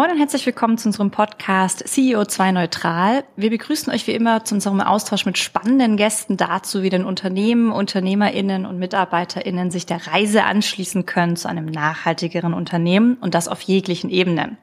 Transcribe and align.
Moin 0.00 0.12
und 0.12 0.18
herzlich 0.18 0.46
willkommen 0.46 0.78
zu 0.78 0.88
unserem 0.88 1.10
Podcast 1.10 1.84
CEO2 1.86 2.52
Neutral. 2.52 3.22
Wir 3.36 3.50
begrüßen 3.50 3.92
euch 3.92 4.06
wie 4.06 4.14
immer 4.14 4.46
zu 4.46 4.54
unserem 4.54 4.80
Austausch 4.80 5.26
mit 5.26 5.36
spannenden 5.36 5.98
Gästen 5.98 6.38
dazu, 6.38 6.82
wie 6.82 6.88
denn 6.88 7.04
Unternehmen, 7.04 7.70
UnternehmerInnen 7.70 8.64
und 8.64 8.78
MitarbeiterInnen 8.78 9.70
sich 9.70 9.84
der 9.84 10.06
Reise 10.06 10.44
anschließen 10.44 11.04
können 11.04 11.36
zu 11.36 11.50
einem 11.50 11.66
nachhaltigeren 11.66 12.54
Unternehmen 12.54 13.18
und 13.20 13.34
das 13.34 13.46
auf 13.46 13.60
jeglichen 13.60 14.08
Ebenen. 14.08 14.56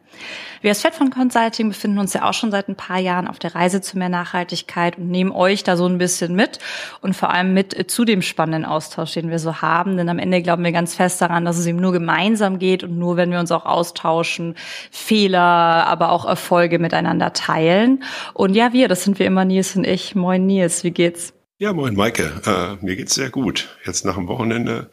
Wir 0.62 0.71
als 0.71 0.81
Fed 0.81 0.94
Consulting 1.13 1.70
befinden 1.70 1.99
uns 1.99 2.13
ja 2.13 2.23
auch 2.27 2.34
schon 2.34 2.52
seit 2.52 2.67
ein 2.67 2.75
paar 2.75 2.99
Jahren 2.99 3.27
auf 3.27 3.39
der 3.39 3.55
Reise 3.55 3.81
zu 3.81 3.98
mehr 3.98 4.09
Nachhaltigkeit 4.09 4.98
und 4.98 5.09
nehmen 5.09 5.31
euch 5.31 5.63
da 5.63 5.77
so 5.77 5.85
ein 5.85 5.98
bisschen 5.98 6.35
mit 6.35 6.59
und 7.02 7.16
vor 7.16 7.31
allem 7.31 7.53
mit 7.53 7.89
zu 7.91 8.05
dem 8.05 8.22
spannenden 8.22 8.66
Austausch, 8.66 9.13
den 9.13 9.30
wir 9.30 9.39
so 9.39 9.61
haben. 9.61 9.98
Denn 9.98 10.09
am 10.09 10.20
Ende 10.20 10.41
glauben 10.41 10.63
wir 10.63 10.72
ganz 10.72 10.95
fest 10.95 11.22
daran, 11.22 11.45
dass 11.45 11.58
es 11.58 11.66
eben 11.66 11.80
nur 11.80 11.91
gemeinsam 11.91 12.59
geht 12.59 12.84
und 12.84 12.98
nur 12.98 13.17
wenn 13.17 13.31
wir 13.31 13.39
uns 13.39 13.52
auch 13.52 13.66
austauschen, 13.66 14.55
Fehler, 14.91 15.41
aber 15.41 16.11
auch 16.11 16.25
Erfolge 16.25 16.80
miteinander 16.80 17.34
teilen. 17.34 18.03
Und 18.34 18.55
ja, 18.55 18.73
wir, 18.73 18.88
das 18.88 19.03
sind 19.03 19.20
wir 19.20 19.25
immer 19.25 19.45
Nils 19.45 19.75
und 19.75 19.86
ich. 19.86 20.16
Moin 20.16 20.45
Nils, 20.45 20.84
wie 20.84 20.91
geht's? 20.91 21.34
Ja, 21.59 21.73
moin 21.73 21.95
Maike. 21.95 22.31
Äh, 22.45 22.86
mir 22.86 22.95
geht's 22.95 23.16
sehr 23.16 23.30
gut. 23.30 23.77
Jetzt 23.86 24.05
nach 24.05 24.16
dem 24.16 24.27
Wochenende 24.27 24.91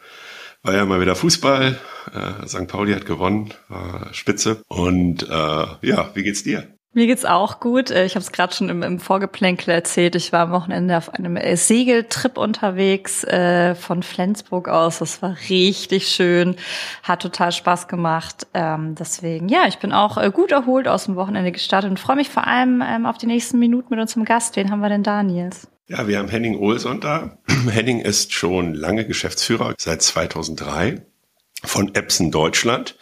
war 0.63 0.75
ja 0.75 0.85
mal 0.87 1.01
wieder 1.01 1.15
Fußball. 1.15 1.79
Äh, 2.13 2.47
St. 2.47 2.69
Pauli 2.69 2.93
hat 2.93 3.07
gewonnen, 3.07 3.53
war 3.69 4.13
spitze. 4.13 4.63
Und 4.69 5.23
äh, 5.25 5.27
ja, 5.29 6.11
wie 6.15 6.23
geht's 6.23 6.43
dir? 6.43 6.75
Mir 6.97 7.09
geht's 7.09 7.25
auch 7.25 7.59
gut. 7.59 7.91
Äh, 7.91 8.05
ich 8.05 8.15
habe 8.15 8.23
es 8.23 8.31
gerade 8.31 8.55
schon 8.55 8.69
im, 8.69 8.85
im 8.85 9.01
Vorgeplänkel 9.01 9.75
erzählt. 9.75 10.15
Ich 10.15 10.33
war 10.33 10.43
am 10.43 10.53
Wochenende 10.53 10.97
auf 10.97 11.13
einem 11.13 11.37
äh, 11.37 11.57
Segeltrip 11.57 12.39
unterwegs 12.39 13.25
äh, 13.25 13.75
von 13.75 14.05
Flensburg 14.05 14.69
aus. 14.69 15.01
Das 15.01 15.21
war 15.21 15.37
richtig 15.51 16.07
schön, 16.07 16.55
hat 17.03 17.23
total 17.23 17.51
Spaß 17.51 17.89
gemacht. 17.89 18.47
Ähm, 18.55 18.95
deswegen, 18.95 19.49
ja, 19.49 19.67
ich 19.67 19.79
bin 19.79 19.93
auch 19.93 20.19
äh, 20.19 20.31
gut 20.31 20.53
erholt 20.53 20.87
aus 20.87 21.07
dem 21.07 21.17
Wochenende 21.17 21.51
gestartet 21.51 21.91
und 21.91 21.99
freue 21.99 22.17
mich 22.17 22.31
vor 22.31 22.47
allem 22.47 22.81
ähm, 22.87 23.07
auf 23.07 23.19
die 23.19 23.27
nächsten 23.27 23.59
Minuten 23.59 23.89
mit 23.91 23.99
unserem 23.99 24.25
Gast. 24.25 24.55
Wen 24.55 24.71
haben 24.71 24.81
wir 24.81 24.89
denn 24.89 25.03
da, 25.03 25.25
Nils? 25.25 25.67
Ja, 25.89 26.07
wir 26.07 26.19
haben 26.19 26.29
Henning 26.29 26.57
Olson 26.57 27.01
da. 27.01 27.39
Henning 27.69 27.99
ist 28.01 28.33
schon 28.33 28.73
lange 28.73 29.05
Geschäftsführer, 29.05 29.75
seit 29.79 30.01
2003 30.01 31.03
von 31.65 31.95
Epson 31.95 32.31
Deutschland 32.31 32.97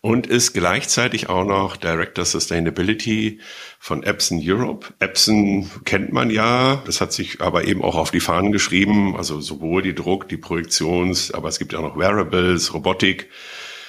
und 0.00 0.26
ist 0.26 0.52
gleichzeitig 0.52 1.28
auch 1.28 1.44
noch 1.44 1.76
Director 1.76 2.24
Sustainability 2.24 3.40
von 3.78 4.02
Epson 4.02 4.40
Europe. 4.42 4.94
Epson 5.00 5.70
kennt 5.84 6.12
man 6.12 6.30
ja, 6.30 6.82
das 6.86 7.00
hat 7.00 7.12
sich 7.12 7.40
aber 7.40 7.64
eben 7.64 7.82
auch 7.82 7.96
auf 7.96 8.10
die 8.10 8.20
Fahnen 8.20 8.52
geschrieben, 8.52 9.16
also 9.16 9.40
sowohl 9.40 9.82
die 9.82 9.94
Druck, 9.94 10.28
die 10.28 10.36
Projektions, 10.36 11.32
aber 11.32 11.48
es 11.48 11.58
gibt 11.58 11.72
ja 11.72 11.80
auch 11.80 11.82
noch 11.82 11.98
Wearables, 11.98 12.72
Robotik, 12.74 13.28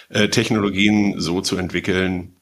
äh, 0.10 0.30
Technologien 0.30 1.20
so 1.20 1.42
zu 1.42 1.58
entwickeln, 1.58 2.36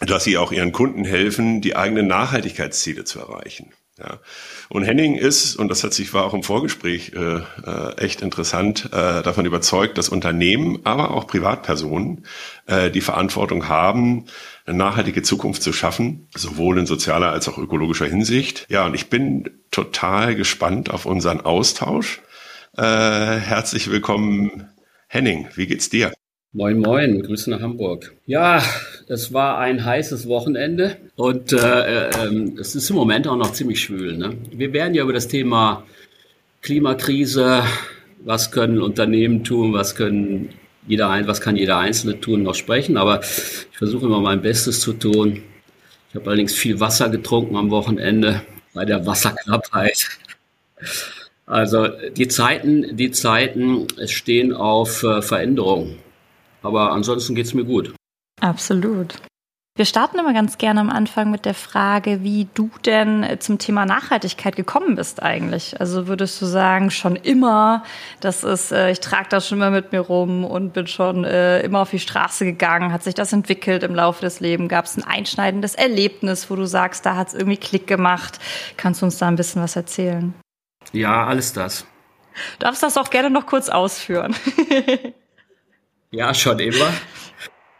dass 0.00 0.24
sie 0.24 0.36
auch 0.36 0.52
ihren 0.52 0.72
Kunden 0.72 1.04
helfen, 1.04 1.60
die 1.60 1.76
eigenen 1.76 2.06
Nachhaltigkeitsziele 2.06 3.04
zu 3.04 3.18
erreichen. 3.18 3.72
Ja. 3.98 4.20
Und 4.68 4.84
Henning 4.84 5.16
ist, 5.16 5.56
und 5.56 5.68
das 5.68 5.82
hat 5.82 5.92
sich 5.92 6.14
war 6.14 6.24
auch 6.24 6.34
im 6.34 6.44
Vorgespräch 6.44 7.12
äh, 7.14 7.40
äh, 7.66 7.96
echt 7.96 8.22
interessant, 8.22 8.86
äh, 8.92 9.22
davon 9.22 9.44
überzeugt, 9.44 9.98
dass 9.98 10.08
Unternehmen, 10.08 10.78
aber 10.84 11.10
auch 11.10 11.26
Privatpersonen 11.26 12.24
äh, 12.66 12.90
die 12.90 13.00
Verantwortung 13.00 13.68
haben, 13.68 14.26
eine 14.66 14.76
nachhaltige 14.76 15.22
Zukunft 15.22 15.62
zu 15.62 15.72
schaffen, 15.72 16.28
sowohl 16.36 16.78
in 16.78 16.86
sozialer 16.86 17.32
als 17.32 17.48
auch 17.48 17.58
ökologischer 17.58 18.06
Hinsicht. 18.06 18.66
Ja, 18.68 18.86
und 18.86 18.94
ich 18.94 19.10
bin 19.10 19.50
total 19.72 20.36
gespannt 20.36 20.90
auf 20.90 21.04
unseren 21.04 21.40
Austausch. 21.40 22.20
Äh, 22.76 22.82
herzlich 22.82 23.90
willkommen, 23.90 24.68
Henning. 25.08 25.48
Wie 25.56 25.66
geht's 25.66 25.90
dir? 25.90 26.12
Moin, 26.54 26.78
moin, 26.78 27.22
Grüße 27.22 27.50
nach 27.50 27.60
Hamburg. 27.60 28.14
Ja, 28.24 28.62
es 29.06 29.34
war 29.34 29.58
ein 29.58 29.84
heißes 29.84 30.26
Wochenende 30.28 30.96
und 31.14 31.52
äh, 31.52 32.08
äh, 32.08 32.50
es 32.58 32.74
ist 32.74 32.88
im 32.88 32.96
Moment 32.96 33.28
auch 33.28 33.36
noch 33.36 33.52
ziemlich 33.52 33.82
schwül. 33.82 34.16
Ne? 34.16 34.34
Wir 34.50 34.72
werden 34.72 34.94
ja 34.94 35.02
über 35.02 35.12
das 35.12 35.28
Thema 35.28 35.84
Klimakrise, 36.62 37.64
was 38.24 38.50
können 38.50 38.80
Unternehmen 38.80 39.44
tun, 39.44 39.74
was 39.74 39.94
können 39.94 40.48
jeder 40.86 41.10
ein, 41.10 41.26
was 41.26 41.42
kann 41.42 41.54
jeder 41.54 41.76
Einzelne 41.76 42.18
tun, 42.18 42.44
noch 42.44 42.54
sprechen. 42.54 42.96
Aber 42.96 43.20
ich 43.20 43.76
versuche 43.76 44.06
immer 44.06 44.20
mein 44.22 44.40
Bestes 44.40 44.80
zu 44.80 44.94
tun. 44.94 45.42
Ich 46.08 46.14
habe 46.14 46.28
allerdings 46.28 46.54
viel 46.54 46.80
Wasser 46.80 47.10
getrunken 47.10 47.56
am 47.56 47.70
Wochenende 47.70 48.40
bei 48.72 48.86
der 48.86 49.04
Wasserknappheit. 49.04 50.08
Also 51.44 51.88
die 52.16 52.28
Zeiten, 52.28 52.96
die 52.96 53.10
Zeiten 53.10 53.86
stehen 54.06 54.54
auf 54.54 55.02
äh, 55.02 55.20
Veränderung. 55.20 55.98
Aber 56.68 56.92
ansonsten 56.92 57.34
geht 57.34 57.46
es 57.46 57.54
mir 57.54 57.64
gut. 57.64 57.94
Absolut. 58.42 59.14
Wir 59.74 59.86
starten 59.86 60.18
immer 60.18 60.34
ganz 60.34 60.58
gerne 60.58 60.80
am 60.80 60.90
Anfang 60.90 61.30
mit 61.30 61.46
der 61.46 61.54
Frage, 61.54 62.22
wie 62.22 62.46
du 62.52 62.68
denn 62.84 63.24
zum 63.38 63.58
Thema 63.58 63.86
Nachhaltigkeit 63.86 64.54
gekommen 64.54 64.96
bist 64.96 65.22
eigentlich. 65.22 65.80
Also 65.80 66.08
würdest 66.08 66.42
du 66.42 66.46
sagen, 66.46 66.90
schon 66.90 67.16
immer, 67.16 67.84
das 68.20 68.44
ist, 68.44 68.70
äh, 68.70 68.90
ich 68.90 69.00
trage 69.00 69.28
das 69.30 69.48
schon 69.48 69.58
immer 69.58 69.70
mit 69.70 69.92
mir 69.92 70.00
rum 70.00 70.44
und 70.44 70.74
bin 70.74 70.88
schon 70.88 71.24
äh, 71.24 71.62
immer 71.62 71.80
auf 71.80 71.90
die 71.90 72.00
Straße 72.00 72.44
gegangen. 72.44 72.92
Hat 72.92 73.02
sich 73.02 73.14
das 73.14 73.32
entwickelt 73.32 73.82
im 73.82 73.94
Laufe 73.94 74.20
des 74.20 74.40
Lebens? 74.40 74.68
Gab 74.68 74.84
es 74.84 74.98
ein 74.98 75.04
einschneidendes 75.04 75.74
Erlebnis, 75.74 76.50
wo 76.50 76.56
du 76.56 76.66
sagst, 76.66 77.06
da 77.06 77.16
hat 77.16 77.28
es 77.28 77.34
irgendwie 77.34 77.56
Klick 77.56 77.86
gemacht? 77.86 78.40
Kannst 78.76 79.00
du 79.00 79.06
uns 79.06 79.16
da 79.16 79.28
ein 79.28 79.36
bisschen 79.36 79.62
was 79.62 79.74
erzählen? 79.74 80.34
Ja, 80.92 81.24
alles 81.24 81.54
das. 81.54 81.86
Du 82.58 82.66
darfst 82.66 82.82
das 82.82 82.98
auch 82.98 83.08
gerne 83.08 83.30
noch 83.30 83.46
kurz 83.46 83.70
ausführen. 83.70 84.34
Ja, 86.10 86.32
schon 86.32 86.58
immer. 86.58 86.90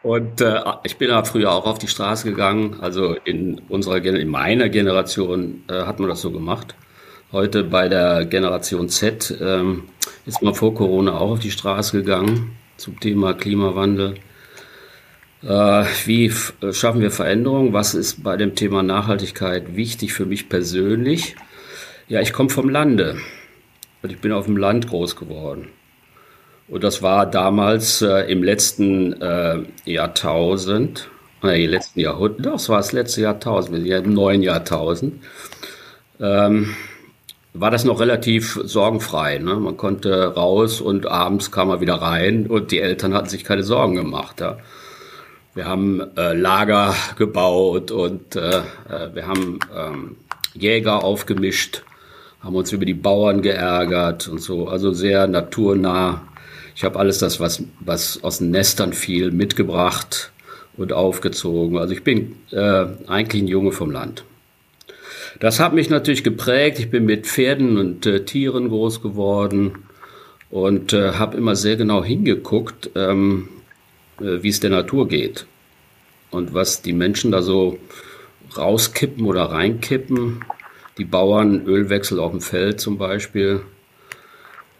Und 0.03 0.39
äh, 0.39 0.61
ich 0.83 0.97
bin 0.97 1.09
da 1.09 1.23
früher 1.23 1.51
auch 1.51 1.65
auf 1.65 1.79
die 1.79 1.87
Straße 1.87 2.29
gegangen. 2.29 2.77
Also 2.79 3.15
in 3.25 3.59
unserer, 3.69 3.97
in 3.97 4.27
meiner 4.27 4.69
Generation 4.69 5.63
äh, 5.67 5.81
hat 5.81 5.99
man 5.99 6.09
das 6.09 6.21
so 6.21 6.31
gemacht. 6.31 6.75
Heute 7.31 7.63
bei 7.63 7.89
der 7.89 8.25
Generation 8.25 8.87
Z 8.87 9.35
ähm, 9.41 9.85
ist 10.27 10.41
man 10.43 10.53
vor 10.53 10.75
Corona 10.75 11.17
auch 11.17 11.31
auf 11.31 11.39
die 11.39 11.51
Straße 11.51 11.97
gegangen 11.97 12.55
zum 12.77 12.99
Thema 12.99 13.33
Klimawandel. 13.33 14.15
Äh, 15.41 15.85
wie 16.05 16.31
schaffen 16.71 17.01
wir 17.01 17.11
Veränderungen? 17.11 17.73
Was 17.73 17.95
ist 17.95 18.23
bei 18.23 18.37
dem 18.37 18.53
Thema 18.53 18.83
Nachhaltigkeit 18.83 19.75
wichtig 19.75 20.13
für 20.13 20.27
mich 20.27 20.49
persönlich? 20.49 21.35
Ja, 22.07 22.21
ich 22.21 22.33
komme 22.33 22.49
vom 22.49 22.69
Lande 22.69 23.17
und 24.03 24.11
ich 24.11 24.19
bin 24.19 24.31
auf 24.31 24.45
dem 24.45 24.57
Land 24.57 24.87
groß 24.87 25.15
geworden. 25.15 25.69
Und 26.69 26.83
das 26.83 27.01
war 27.01 27.25
damals 27.25 28.01
äh, 28.01 28.31
im 28.31 28.43
letzten 28.43 29.19
äh, 29.21 29.59
Jahrtausend, 29.85 31.09
äh, 31.43 31.63
im 31.63 31.71
letzten 31.71 31.99
Jahrhundert, 31.99 32.45
das 32.45 32.69
war 32.69 32.77
das 32.77 32.91
letzte 32.91 33.21
Jahrtausend, 33.21 33.85
im 33.87 34.13
neuen 34.13 34.43
Jahrtausend, 34.43 35.23
ähm, 36.19 36.75
war 37.55 37.71
das 37.71 37.85
noch 37.85 37.99
relativ 37.99 38.59
sorgenfrei. 38.63 39.39
Ne? 39.39 39.55
Man 39.55 39.77
konnte 39.77 40.35
raus 40.35 40.79
und 40.79 41.07
abends 41.07 41.51
kam 41.51 41.69
man 41.69 41.81
wieder 41.81 41.95
rein 41.95 42.45
und 42.45 42.71
die 42.71 42.79
Eltern 42.79 43.15
hatten 43.15 43.29
sich 43.29 43.43
keine 43.43 43.63
Sorgen 43.63 43.95
gemacht. 43.95 44.39
Ja? 44.39 44.59
Wir 45.55 45.65
haben 45.65 46.01
äh, 46.15 46.33
Lager 46.33 46.93
gebaut 47.17 47.89
und 47.89 48.35
äh, 48.35 48.59
äh 48.59 49.13
wir 49.13 49.27
haben 49.27 49.57
ähm, 49.75 50.17
Jäger 50.53 51.03
aufgemischt, 51.03 51.83
haben 52.41 52.55
uns 52.55 52.71
über 52.71 52.85
die 52.85 52.93
Bauern 52.93 53.41
geärgert 53.41 54.27
und 54.27 54.39
so, 54.39 54.67
also 54.67 54.91
sehr 54.91 55.25
naturnah 55.25 56.28
ich 56.79 56.85
habe 56.85 56.97
alles 56.97 57.17
das, 57.17 57.41
was, 57.41 57.61
was 57.81 58.23
aus 58.23 58.37
den 58.37 58.51
Nestern 58.51 58.93
fiel, 58.93 59.31
mitgebracht 59.31 60.31
und 60.77 60.93
aufgezogen. 60.93 61.77
Also 61.77 61.93
ich 61.93 62.05
bin 62.05 62.37
äh, 62.51 62.85
eigentlich 63.05 63.43
ein 63.43 63.49
Junge 63.49 63.73
vom 63.73 63.91
Land. 63.91 64.23
Das 65.41 65.59
hat 65.59 65.73
mich 65.73 65.89
natürlich 65.89 66.23
geprägt. 66.23 66.79
Ich 66.79 66.89
bin 66.89 67.03
mit 67.03 67.27
Pferden 67.27 67.77
und 67.77 68.05
äh, 68.05 68.23
Tieren 68.23 68.69
groß 68.69 69.01
geworden 69.01 69.79
und 70.49 70.93
äh, 70.93 71.15
habe 71.15 71.35
immer 71.35 71.57
sehr 71.57 71.75
genau 71.75 72.01
hingeguckt, 72.01 72.91
ähm, 72.95 73.49
äh, 74.21 74.41
wie 74.41 74.47
es 74.47 74.61
der 74.61 74.69
Natur 74.69 75.09
geht 75.09 75.47
und 76.31 76.53
was 76.53 76.81
die 76.81 76.93
Menschen 76.93 77.31
da 77.31 77.41
so 77.41 77.77
rauskippen 78.55 79.25
oder 79.25 79.51
reinkippen. 79.51 80.45
Die 80.97 81.03
Bauern, 81.03 81.65
Ölwechsel 81.65 82.21
auf 82.21 82.31
dem 82.31 82.39
Feld 82.39 82.79
zum 82.79 82.97
Beispiel, 82.97 83.63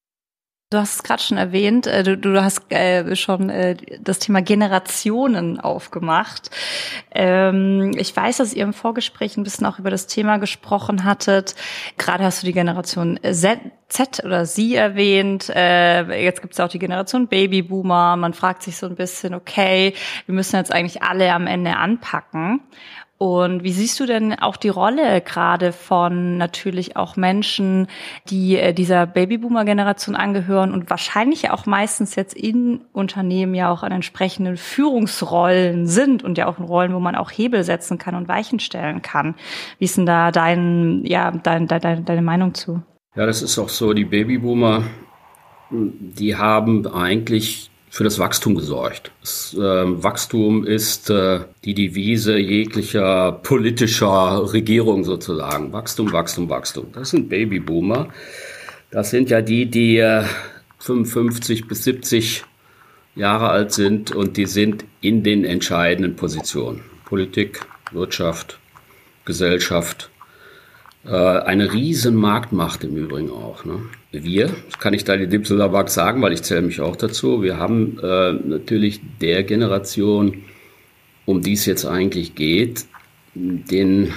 Du 0.71 0.77
hast 0.77 0.97
es 0.97 1.03
gerade 1.03 1.23
schon 1.23 1.39
erwähnt, 1.39 1.87
äh, 1.87 2.03
du, 2.03 2.15
du 2.15 2.43
hast 2.43 2.71
äh, 2.71 3.15
schon 3.15 3.49
äh, 3.49 3.75
das 4.01 4.19
Thema 4.19 4.43
Generationen 4.43 5.59
aufgemacht. 5.59 6.51
Ähm, 7.09 7.91
ich 7.97 8.15
weiß, 8.15 8.37
dass 8.37 8.53
ihr 8.53 8.65
im 8.65 8.73
Vorgespräch 8.73 9.35
ein 9.35 9.41
bisschen 9.41 9.65
auch 9.65 9.79
über 9.79 9.89
das 9.89 10.05
Thema 10.05 10.37
gesprochen 10.37 11.05
hattet. 11.05 11.55
Gerade 11.97 12.23
hast 12.23 12.43
du 12.43 12.45
die 12.45 12.53
Generation 12.53 13.19
Z, 13.23 13.61
Z 13.87 14.23
oder 14.23 14.45
Sie 14.45 14.75
erwähnt. 14.75 15.49
Äh, 15.49 16.23
jetzt 16.23 16.43
gibt 16.43 16.53
es 16.53 16.59
auch 16.59 16.69
die 16.69 16.77
Generation 16.77 17.27
Babyboomer. 17.27 18.15
Man 18.15 18.35
fragt 18.35 18.61
sich 18.61 18.77
so 18.77 18.85
ein 18.85 18.95
bisschen, 18.95 19.33
okay, 19.33 19.95
wir 20.27 20.35
müssen 20.35 20.57
jetzt 20.57 20.71
eigentlich 20.71 21.01
alle 21.01 21.33
am 21.33 21.47
Ende 21.47 21.77
anpacken. 21.77 22.61
Und 23.19 23.63
wie 23.65 23.73
siehst 23.73 23.99
du 23.99 24.05
denn 24.05 24.39
auch 24.39 24.55
die 24.55 24.69
Rolle 24.69 25.19
gerade 25.19 25.73
von 25.73 26.37
natürlich 26.37 26.95
auch 26.95 27.17
Menschen, 27.17 27.87
die 28.29 28.55
äh, 28.55 28.73
dieser 28.73 29.05
Babyboomer-Generation 29.05 30.15
angehören 30.15 30.71
und 30.71 30.89
wahrscheinlich 30.89 31.51
auch 31.51 31.65
meistens 31.65 32.15
jetzt 32.15 32.33
in 32.33 32.79
Unternehmen 32.93 33.53
ja 33.55 33.69
auch 33.71 33.83
an 33.83 33.91
entsprechenden 33.91 34.55
Führungsrollen 34.55 35.85
sind 35.85 36.23
und 36.23 36.37
ja 36.37 36.47
auch 36.47 36.59
in 36.59 36.63
Rollen, 36.63 36.93
wo 36.93 37.01
man 37.01 37.15
auch 37.15 37.29
Hebel 37.29 37.65
setzen 37.65 37.97
kann 37.97 38.15
und 38.15 38.29
Weichen 38.29 38.61
stellen 38.61 39.01
kann. 39.01 39.35
Wie 39.79 39.85
ist 39.85 39.97
denn 39.97 40.05
da 40.05 40.31
dein, 40.31 41.03
ja, 41.03 41.29
dein, 41.31 41.67
dein, 41.67 42.05
deine 42.05 42.21
Meinung 42.21 42.53
zu? 42.53 42.81
Ja, 43.17 43.25
das 43.25 43.41
ist 43.41 43.59
auch 43.59 43.67
so. 43.67 43.91
Die 43.91 44.05
Babyboomer, 44.05 44.85
die 45.71 46.37
haben 46.37 46.87
eigentlich 46.87 47.68
für 47.89 48.03
das 48.03 48.19
Wachstum 48.19 48.55
gesorgt. 48.55 49.11
Das 49.21 49.55
äh, 49.55 49.59
Wachstum 49.59 50.65
ist 50.65 51.09
äh, 51.09 51.41
die 51.65 51.73
Devise 51.73 52.37
jeglicher 52.37 53.31
politischer 53.31 54.53
Regierung 54.53 55.03
sozusagen. 55.03 55.73
Wachstum, 55.73 56.11
Wachstum, 56.13 56.49
Wachstum. 56.49 56.87
Das 56.93 57.09
sind 57.09 57.29
Babyboomer. 57.29 58.09
Das 58.91 59.09
sind 59.09 59.29
ja 59.29 59.41
die, 59.41 59.65
die 59.65 59.97
äh, 59.97 60.23
55 60.79 61.67
bis 61.67 61.83
70 61.83 62.43
Jahre 63.15 63.49
alt 63.49 63.71
sind 63.71 64.11
und 64.11 64.37
die 64.37 64.45
sind 64.45 64.85
in 65.01 65.23
den 65.23 65.43
entscheidenden 65.43 66.15
Positionen. 66.15 66.81
Politik, 67.05 67.61
Wirtschaft, 67.91 68.59
Gesellschaft, 69.25 70.09
eine 71.05 71.73
riesen 71.73 72.15
Marktmacht 72.15 72.83
im 72.83 72.97
Übrigen 72.97 73.31
auch. 73.31 73.63
Ne? 73.63 73.79
Wir, 74.11 74.49
kann 74.79 74.93
ich 74.93 75.05
da 75.05 75.13
in 75.13 75.29
dem 75.29 75.45
Zusammenhang 75.45 75.87
sagen, 75.87 76.21
weil 76.21 76.33
ich 76.33 76.43
zähle 76.43 76.61
mich 76.61 76.81
auch 76.81 76.95
dazu, 76.95 77.41
wir 77.41 77.57
haben 77.57 77.97
äh, 78.03 78.33
natürlich 78.33 78.99
der 79.21 79.43
Generation, 79.43 80.43
um 81.25 81.41
die 81.41 81.53
es 81.53 81.65
jetzt 81.65 81.85
eigentlich 81.85 82.35
geht, 82.35 82.85
den 83.33 84.13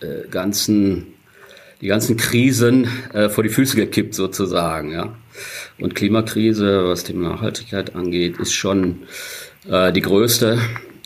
äh, 0.00 0.28
ganzen, 0.30 1.06
die 1.80 1.88
ganzen 1.88 2.16
Krisen 2.16 2.86
äh, 3.12 3.28
vor 3.28 3.42
die 3.42 3.50
Füße 3.50 3.74
gekippt 3.76 4.14
sozusagen. 4.14 4.92
Ja? 4.92 5.16
Und 5.78 5.94
Klimakrise, 5.94 6.84
was 6.84 7.04
die 7.04 7.14
Nachhaltigkeit 7.14 7.96
angeht, 7.96 8.38
ist 8.38 8.52
schon 8.52 9.02
äh, 9.68 9.92
die 9.92 10.02
größte 10.02 10.58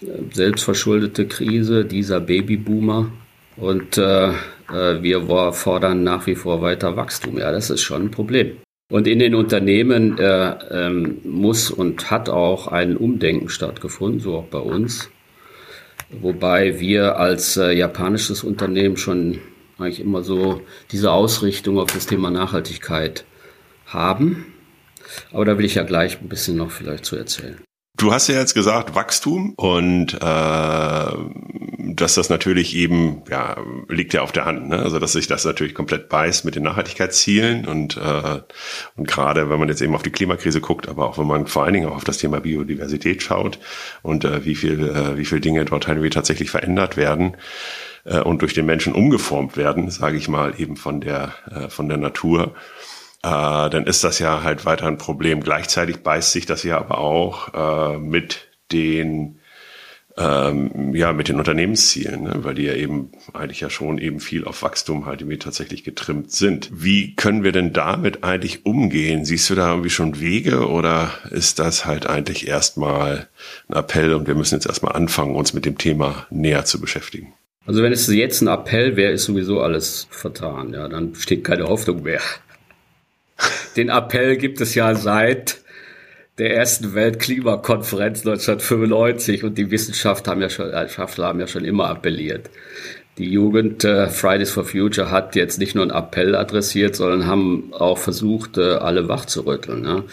äh, 0.03 0.07
selbstverschuldete 0.33 1.27
Krise 1.27 1.85
dieser 1.85 2.21
Babyboomer. 2.21 3.11
Und 3.57 3.97
äh, 3.97 4.29
äh, 4.29 4.33
wir 4.69 5.53
fordern 5.53 6.03
nach 6.03 6.27
wie 6.27 6.35
vor 6.35 6.61
weiter 6.63 6.97
Wachstum. 6.97 7.39
Ja, 7.39 7.53
das 7.53 7.71
ist 7.71 7.83
schon 7.83 8.07
ein 8.07 8.11
Problem. 8.11 8.57
Und 8.91 9.09
in 9.09 9.19
den 9.19 9.35
Unternehmen 9.35 10.17
äh, 10.19 10.55
ähm, 10.71 11.19
muss 11.25 11.71
und 11.71 12.11
hat 12.11 12.29
auch 12.29 12.69
ein 12.69 12.97
Umdenken 12.97 13.49
stattgefunden, 13.49 14.21
so 14.21 14.37
auch 14.37 14.47
bei 14.47 14.61
uns. 14.61 15.11
Wobei 16.11 16.79
wir 16.79 17.19
als 17.19 17.57
äh, 17.57 17.73
japanisches 17.73 18.45
Unternehmen 18.45 18.97
schon 18.97 19.41
eigentlich 19.79 20.01
immer 20.01 20.23
so 20.23 20.63
diese 20.93 21.11
Ausrichtung 21.11 21.79
auf 21.81 21.93
das 21.93 22.07
Thema 22.07 22.31
Nachhaltigkeit 22.31 23.25
haben. 23.87 24.55
Aber 25.33 25.45
da 25.45 25.59
will 25.59 25.65
ich 25.65 25.75
ja 25.75 25.83
gleich 25.83 26.21
ein 26.21 26.29
bisschen 26.29 26.57
noch 26.57 26.71
vielleicht 26.71 27.05
zu 27.05 27.17
erzählen. 27.17 27.61
Du 27.97 28.13
hast 28.13 28.29
ja 28.29 28.35
jetzt 28.35 28.53
gesagt 28.53 28.95
Wachstum 28.95 29.55
und 29.55 30.15
äh, 30.15 30.19
dass 30.19 32.15
das 32.15 32.29
natürlich 32.29 32.77
eben, 32.77 33.23
ja, 33.31 33.57
liegt 33.89 34.13
ja 34.13 34.21
auf 34.21 34.33
der 34.33 34.45
Hand, 34.45 34.69
ne? 34.69 34.81
Also 34.81 34.99
dass 34.99 35.13
sich 35.13 35.29
das 35.29 35.47
natürlich 35.47 35.75
komplett 35.75 36.11
beißt 36.11 36.45
mit 36.45 36.57
den 36.57 36.65
Nachhaltigkeitszielen 36.65 37.67
und, 37.67 37.97
äh, 37.97 38.41
und 38.97 39.09
gerade 39.09 39.49
wenn 39.49 39.59
man 39.59 39.69
jetzt 39.69 39.81
eben 39.81 39.95
auf 39.95 40.03
die 40.03 40.11
Klimakrise 40.11 40.61
guckt, 40.61 40.89
aber 40.89 41.07
auch 41.07 41.17
wenn 41.17 41.27
man 41.27 41.47
vor 41.47 41.65
allen 41.65 41.73
Dingen 41.73 41.89
auch 41.89 41.97
auf 41.97 42.05
das 42.05 42.19
Thema 42.19 42.41
Biodiversität 42.41 43.23
schaut 43.23 43.59
und 44.03 44.25
äh, 44.25 44.45
wie 44.45 44.57
viel, 44.57 44.89
äh, 44.89 45.17
wie 45.17 45.25
viel 45.25 45.41
Dinge 45.41 45.65
dort 45.65 45.89
halt 45.89 46.13
tatsächlich 46.13 46.51
verändert 46.51 46.99
werden 46.99 47.37
äh, 48.05 48.21
und 48.21 48.43
durch 48.43 48.53
den 48.53 48.67
Menschen 48.67 48.93
umgeformt 48.93 49.57
werden, 49.57 49.91
sage 49.91 50.19
ich 50.19 50.29
mal, 50.29 50.55
eben 50.59 50.77
von 50.77 51.01
der, 51.01 51.33
äh, 51.51 51.71
von 51.71 51.89
der 51.89 51.99
Natur 51.99 52.55
äh, 53.27 53.71
dann 53.71 53.87
ist 53.87 54.05
das 54.05 54.21
ja 54.21 54.45
halt 54.45 54.65
weiter 54.65 54.87
ein 54.87 54.99
Problem. 54.99 55.41
Gleichzeitig 55.41 55.99
beißt 55.99 56.33
sich 56.33 56.47
das 56.47 56.63
ja 56.63 56.79
aber 56.79 56.99
auch 56.99 57.95
äh, 57.95 57.99
mit 57.99 58.49
den 58.71 59.41
ähm, 60.17 60.95
ja 60.95 61.13
mit 61.13 61.29
den 61.29 61.37
Unternehmenszielen, 61.37 62.23
ne? 62.23 62.35
weil 62.39 62.55
die 62.55 62.63
ja 62.63 62.75
eben 62.75 63.11
eigentlich 63.35 63.61
ja 63.61 63.69
schon 63.69 63.99
eben 63.99 64.21
viel 64.21 64.45
auf 64.45 64.63
Wachstum 64.63 65.07
halt 65.07 65.21
irgendwie 65.21 65.39
tatsächlich 65.39 65.85
getrimmt 65.85 66.31
sind. 66.31 66.71
Wie 66.73 67.15
können 67.17 67.43
wir 67.43 67.53
denn 67.53 67.73
damit 67.73 68.25
eigentlich 68.25 68.65
umgehen? 68.65 69.25
Siehst 69.25 69.51
du 69.51 69.55
da 69.55 69.71
irgendwie 69.71 69.91
schon 69.91 70.21
Wege 70.21 70.69
oder 70.69 71.11
ist 71.31 71.59
das 71.59 71.85
halt 71.85 72.07
eigentlich 72.07 72.47
erstmal 72.47 73.29
ein 73.69 73.77
Appell 73.77 74.15
und 74.15 74.27
wir 74.27 74.37
müssen 74.37 74.55
jetzt 74.55 74.67
erstmal 74.67 74.95
anfangen, 74.95 75.35
uns 75.35 75.53
mit 75.53 75.67
dem 75.67 75.77
Thema 75.77 76.27
näher 76.31 76.65
zu 76.65 76.81
beschäftigen? 76.81 77.35
Also 77.67 77.83
wenn 77.83 77.93
es 77.93 78.07
jetzt 78.07 78.41
ein 78.41 78.49
Appell 78.49 78.97
wäre, 78.97 79.13
ist 79.13 79.25
sowieso 79.25 79.61
alles 79.61 80.07
vertan. 80.11 80.73
Ja, 80.73 80.89
dann 80.89 81.13
besteht 81.13 81.43
keine 81.43 81.65
Hoffnung 81.65 82.05
mehr. 82.05 82.21
Den 83.77 83.89
Appell 83.89 84.37
gibt 84.37 84.61
es 84.61 84.75
ja 84.75 84.95
seit 84.95 85.59
der 86.39 86.55
ersten 86.55 86.95
Weltklimakonferenz 86.95 88.21
1995 88.21 89.45
und 89.45 89.57
die 89.57 89.71
Wissenschaft 89.71 90.29
haben 90.29 90.43
ja 90.43 90.51
schon, 90.51 90.67
Wissenschaftler 90.67 91.29
haben 91.29 91.41
ja 91.41 91.47
schon 91.47 91.65
immer 91.65 91.89
appelliert. 91.89 92.51
Die 93.19 93.31
Jugend 93.31 93.85
äh, 93.85 94.09
Fridays 94.09 94.51
for 94.51 94.65
Future 94.65 95.11
hat 95.11 95.37
jetzt 95.37 95.59
nicht 95.59 95.75
nur 95.75 95.83
einen 95.83 95.91
Appell 95.91 96.35
adressiert, 96.35 96.97
sondern 96.97 97.27
haben 97.27 97.73
auch 97.73 97.97
versucht, 97.97 98.59
äh, 98.59 98.75
alle 98.75 99.09
wach 99.09 99.25
zu 99.25 99.47
rütteln. 99.47 99.85
Ja. 99.85 100.05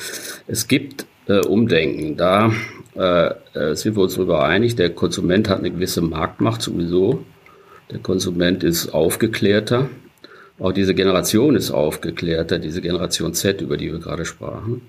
Es 0.47 0.69
gibt 0.69 1.05
äh, 1.27 1.39
Umdenken. 1.45 2.15
Da 2.15 2.53
äh, 2.95 3.31
äh, 3.53 3.75
sind 3.75 3.97
wir 3.97 4.03
uns 4.03 4.15
darüber 4.15 4.45
einig, 4.45 4.77
der 4.77 4.91
Konsument 4.91 5.49
hat 5.49 5.59
eine 5.59 5.71
gewisse 5.71 6.01
Marktmacht 6.01 6.61
sowieso. 6.61 7.25
Der 7.91 7.99
Konsument 7.99 8.63
ist 8.63 8.93
aufgeklärter. 8.93 9.89
Auch 10.59 10.71
diese 10.71 10.93
Generation 10.93 11.55
ist 11.55 11.71
aufgeklärter, 11.71 12.59
diese 12.59 12.81
Generation 12.81 13.33
Z, 13.33 13.61
über 13.61 13.77
die 13.77 13.91
wir 13.91 13.99
gerade 13.99 14.25
sprachen. 14.25 14.81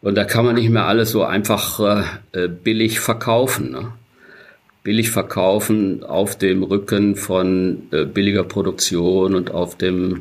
Und 0.00 0.16
da 0.16 0.24
kann 0.24 0.44
man 0.44 0.56
nicht 0.56 0.68
mehr 0.68 0.86
alles 0.86 1.12
so 1.12 1.22
einfach 1.22 1.80
äh, 2.32 2.48
billig 2.48 2.98
verkaufen. 2.98 3.70
Ne? 3.70 3.92
Billig 4.82 5.10
verkaufen 5.10 6.02
auf 6.02 6.36
dem 6.36 6.64
Rücken 6.64 7.14
von 7.14 7.84
äh, 7.92 8.04
billiger 8.04 8.42
Produktion 8.42 9.36
und 9.36 9.52
auf 9.52 9.78
dem 9.78 10.20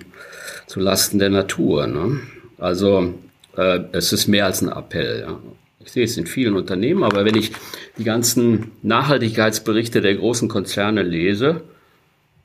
zulasten 0.67 1.17
der 1.17 1.31
Natur. 1.31 1.87
Ne? 1.87 2.19
Also 2.59 3.15
äh, 3.57 3.79
es 3.91 4.13
ist 4.13 4.27
mehr 4.27 4.45
als 4.45 4.61
ein 4.61 4.69
Appell. 4.69 5.21
Ja? 5.21 5.39
Ich 5.83 5.91
sehe 5.91 6.03
es 6.03 6.15
in 6.15 6.27
vielen 6.27 6.55
Unternehmen, 6.55 7.03
aber 7.03 7.25
wenn 7.25 7.35
ich 7.35 7.51
die 7.97 8.03
ganzen 8.03 8.71
Nachhaltigkeitsberichte 8.83 10.01
der 10.01 10.13
großen 10.13 10.47
Konzerne 10.47 11.01
lese 11.01 11.63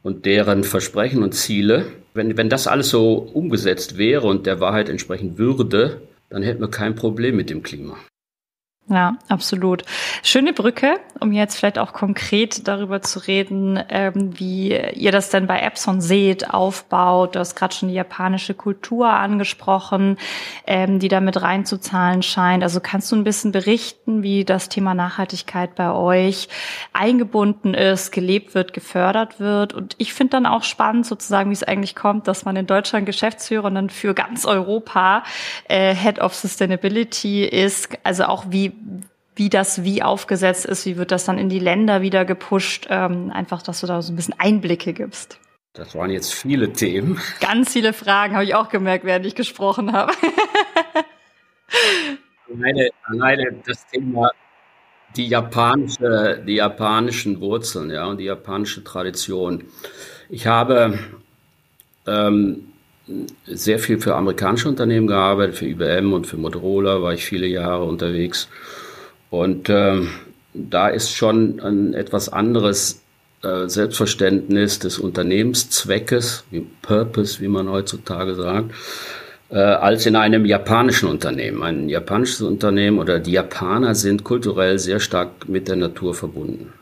und 0.03 0.25
deren 0.25 0.65
Versprechen 0.65 1.23
und 1.23 1.35
Ziele, 1.35 1.85
wenn, 2.17 2.37
wenn 2.37 2.49
das 2.49 2.67
alles 2.67 2.91
so 2.91 3.15
umgesetzt 3.15 3.99
wäre 3.99 4.27
und 4.27 4.47
der 4.47 4.61
Wahrheit 4.61 4.89
entsprechend 4.89 5.39
würde, 5.39 6.03
dann 6.29 6.43
hätten 6.43 6.61
wir 6.61 6.71
kein 6.71 6.95
Problem 6.95 7.37
mit 7.37 7.51
dem 7.51 7.63
Klima. 7.63 7.97
Ja, 8.89 9.19
absolut. 9.29 9.83
Schöne 10.23 10.53
Brücke, 10.53 11.01
um 11.21 11.33
jetzt 11.33 11.57
vielleicht 11.57 11.79
auch 11.79 11.93
konkret 11.93 12.67
darüber 12.69 13.03
zu 13.03 13.19
reden, 13.21 13.83
ähm, 13.89 14.39
wie 14.39 14.77
ihr 14.77 15.13
das 15.13 15.31
denn 15.31 15.47
bei 15.47 15.61
Epson 15.61 16.01
seht, 16.01 16.53
aufbaut. 16.53 17.35
Du 17.35 17.39
hast 17.39 17.55
gerade 17.55 17.75
schon 17.75 17.89
die 17.89 17.95
japanische 17.95 18.55
Kultur 18.55 19.09
angesprochen, 19.09 20.19
ähm, 20.67 20.99
die 20.99 21.09
da 21.09 21.21
mit 21.21 21.41
reinzuzahlen 21.41 22.23
scheint. 22.23 22.63
Also 22.63 22.81
kannst 22.81 23.11
du 23.13 23.17
ein 23.17 23.25
bisschen 23.25 23.53
berichten, 23.53 24.23
wie 24.23 24.45
das 24.45 24.69
Thema 24.69 24.95
Nachhaltigkeit 24.95 25.75
bei 25.75 25.93
euch 25.93 26.49
eingebunden 26.93 27.75
ist, 27.75 28.13
gelebt 28.13 28.55
wird, 28.55 28.73
gefördert 28.73 29.41
wird? 29.41 29.73
Und 29.75 29.95
ich 29.99 30.15
finde 30.15 30.33
dann 30.33 30.47
auch 30.47 30.63
spannend 30.63 31.07
sozusagen, 31.07 31.51
wie 31.51 31.55
es 31.55 31.63
eigentlich 31.63 31.95
kommt, 31.95 32.29
dass 32.29 32.45
man 32.45 32.57
in 32.57 32.67
Deutschland 32.67 33.07
Geschäftsführer 33.07 33.67
und 33.67 33.75
dann 33.75 33.91
für 33.91 34.15
ganz 34.15 34.45
Europa 34.45 35.23
äh, 35.69 35.95
Head 35.95 36.21
of 36.21 36.35
Sustainability 36.35 37.45
ist. 37.45 37.89
Also 38.05 38.25
auch 38.25 38.47
wie 38.49 38.73
wie 39.37 39.51
das 39.51 39.85
wie 39.85 40.03
aufgesetzt 40.03 40.67
ist, 40.67 40.87
wie 40.87 40.97
wird 40.97 41.13
das 41.13 41.25
dann 41.25 41.39
in 41.39 41.49
die 41.49 41.59
Länder 41.59 42.03
wieder 42.03 42.25
gepusht, 42.25 42.87
ähm, 42.91 43.31
einfach, 43.31 43.63
dass 43.63 43.81
du 43.81 43.87
da 43.87 44.03
so 44.03 44.13
ein 44.13 44.17
bisschen 44.17 44.35
Einblicke 44.39 44.93
gibst. 44.93 45.39
Das 45.75 45.95
waren 45.95 46.11
jetzt 46.11 46.33
viele 46.33 46.73
Themen. 46.73 47.21
Ganz 47.41 47.75
viele 47.75 47.93
Fragen 47.93 48.35
habe 48.35 48.45
ich 48.45 48.55
auch 48.55 48.71
gemerkt, 48.71 49.05
während 49.05 49.27
ich 49.27 49.35
gesprochen 49.35 49.93
habe. 49.93 50.13
alleine, 52.51 52.89
alleine 53.05 53.57
das 53.67 53.87
Thema 53.87 54.31
die 55.17 55.29
japanische, 55.29 56.43
die 56.47 56.57
japanischen 56.57 57.41
Wurzeln, 57.41 57.91
ja, 57.91 58.07
und 58.07 58.19
die 58.19 58.25
japanische 58.25 58.85
Tradition. 58.85 59.65
Ich 60.29 60.47
habe 60.47 60.99
ähm, 62.07 62.73
sehr 63.47 63.79
viel 63.79 64.01
für 64.01 64.15
amerikanische 64.15 64.69
Unternehmen 64.69 65.07
gearbeitet, 65.07 65.57
für 65.57 65.67
IBM 65.67 66.13
und 66.13 66.27
für 66.27 66.37
Motorola 66.37 67.03
war 67.03 67.13
ich 67.13 67.25
viele 67.25 67.47
Jahre 67.47 67.85
unterwegs. 67.85 68.49
Und 69.41 69.69
ähm, 69.69 70.09
da 70.55 70.89
ist 70.89 71.11
schon 71.11 71.61
ein 71.61 71.93
etwas 71.93 72.29
anderes 72.31 73.03
äh, 73.43 73.69
Selbstverständnis 73.69 74.79
des 74.79 74.99
Unternehmenszweckes, 74.99 76.45
wie 76.51 76.67
Purpose, 76.81 77.41
wie 77.41 77.49
man 77.49 77.69
heutzutage 77.69 78.35
sagt, 78.35 78.71
äh, 79.51 79.59
als 79.59 80.07
in 80.07 80.17
einem 80.17 80.47
japanischen 80.47 81.09
Unternehmen. 81.11 81.63
Ein 81.63 81.89
japanisches 81.91 82.41
Unternehmen 82.41 82.99
oder 82.99 83.19
die 83.19 83.33
Japaner 83.33 83.95
sind 83.95 84.25
kulturell 84.25 84.79
sehr 84.79 85.01
stark 85.01 85.49
mit 85.49 85.69
der 85.69 85.77
Natur 85.77 86.15
verbunden. 86.15 86.73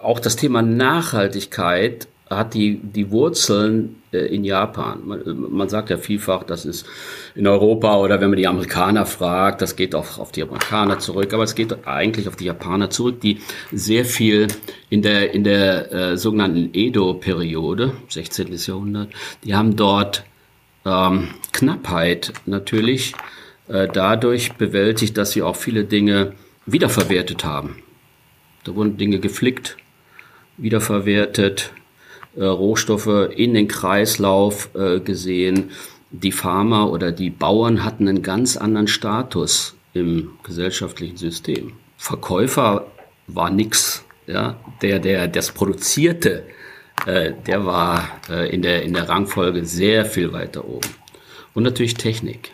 Auch 0.00 0.20
das 0.20 0.36
Thema 0.36 0.62
Nachhaltigkeit 0.62 2.06
hat 2.30 2.54
die, 2.54 2.78
die 2.78 3.10
Wurzeln 3.10 4.01
in 4.18 4.44
Japan. 4.44 5.00
Man, 5.04 5.22
man, 5.50 5.68
sagt 5.68 5.90
ja 5.90 5.96
vielfach, 5.96 6.44
das 6.44 6.64
ist 6.64 6.86
in 7.34 7.46
Europa 7.46 7.98
oder 7.98 8.20
wenn 8.20 8.30
man 8.30 8.36
die 8.36 8.46
Amerikaner 8.46 9.06
fragt, 9.06 9.62
das 9.62 9.76
geht 9.76 9.94
auch 9.94 10.18
auf 10.18 10.32
die 10.32 10.42
Amerikaner 10.42 10.98
zurück, 10.98 11.32
aber 11.32 11.44
es 11.44 11.54
geht 11.54 11.86
eigentlich 11.86 12.28
auf 12.28 12.36
die 12.36 12.44
Japaner 12.44 12.90
zurück, 12.90 13.20
die 13.20 13.40
sehr 13.72 14.04
viel 14.04 14.48
in 14.90 15.02
der, 15.02 15.32
in 15.34 15.44
der 15.44 15.92
äh, 15.92 16.16
sogenannten 16.16 16.70
Edo-Periode, 16.72 17.92
16. 18.08 18.54
Jahrhundert, 18.54 19.08
die 19.44 19.54
haben 19.54 19.76
dort 19.76 20.24
ähm, 20.84 21.28
Knappheit 21.52 22.32
natürlich 22.46 23.14
äh, 23.68 23.88
dadurch 23.92 24.52
bewältigt, 24.54 25.16
dass 25.16 25.32
sie 25.32 25.42
auch 25.42 25.56
viele 25.56 25.84
Dinge 25.84 26.34
wiederverwertet 26.66 27.44
haben. 27.44 27.82
Da 28.64 28.74
wurden 28.74 28.96
Dinge 28.96 29.18
geflickt, 29.18 29.76
wiederverwertet, 30.56 31.72
äh, 32.36 32.44
Rohstoffe 32.44 33.30
in 33.36 33.54
den 33.54 33.68
Kreislauf 33.68 34.70
äh, 34.74 35.00
gesehen. 35.00 35.70
Die 36.10 36.32
Farmer 36.32 36.90
oder 36.90 37.12
die 37.12 37.30
Bauern 37.30 37.84
hatten 37.84 38.08
einen 38.08 38.22
ganz 38.22 38.56
anderen 38.56 38.88
Status 38.88 39.74
im 39.94 40.32
gesellschaftlichen 40.42 41.16
System. 41.16 41.72
Verkäufer 41.96 42.86
war 43.26 43.50
nix. 43.50 44.04
Ja, 44.26 44.56
der, 44.82 45.00
der 45.00 45.26
das 45.26 45.50
produzierte, 45.50 46.44
äh, 47.06 47.32
der 47.46 47.66
war 47.66 48.08
äh, 48.30 48.54
in, 48.54 48.62
der, 48.62 48.82
in 48.82 48.94
der 48.94 49.08
Rangfolge 49.08 49.64
sehr 49.64 50.04
viel 50.04 50.32
weiter 50.32 50.64
oben. 50.64 50.88
Und 51.54 51.64
natürlich 51.64 51.94
Technik 51.94 52.52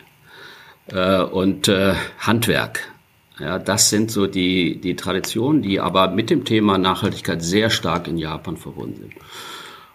äh, 0.87 1.21
und 1.21 1.67
äh, 1.67 1.93
Handwerk. 2.19 2.91
Ja, 3.39 3.59
das 3.59 3.89
sind 3.89 4.11
so 4.11 4.27
die, 4.27 4.81
die 4.81 4.95
Traditionen, 4.95 5.61
die 5.61 5.79
aber 5.79 6.09
mit 6.09 6.29
dem 6.29 6.43
Thema 6.43 6.77
Nachhaltigkeit 6.77 7.41
sehr 7.41 7.69
stark 7.69 8.07
in 8.07 8.17
Japan 8.17 8.57
verbunden 8.57 9.01
sind. 9.01 9.13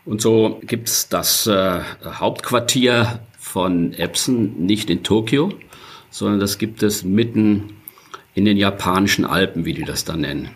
Und 0.05 0.21
so 0.21 0.61
gibt 0.63 0.89
es 0.89 1.09
das 1.09 1.47
äh, 1.47 1.81
Hauptquartier 2.05 3.21
von 3.39 3.93
Epson 3.95 4.67
nicht 4.67 4.91
in 4.91 5.03
Tokio, 5.03 5.51
sondern 6.11 6.41
das 6.41 6.59
gibt 6.59 6.83
es 6.83 7.05
mitten 7.05 7.77
in 8.35 8.45
den 8.45 8.57
japanischen 8.57 9.25
Alpen, 9.25 9.65
wie 9.65 9.73
die 9.73 9.85
das 9.85 10.05
da 10.05 10.17
nennen. 10.17 10.51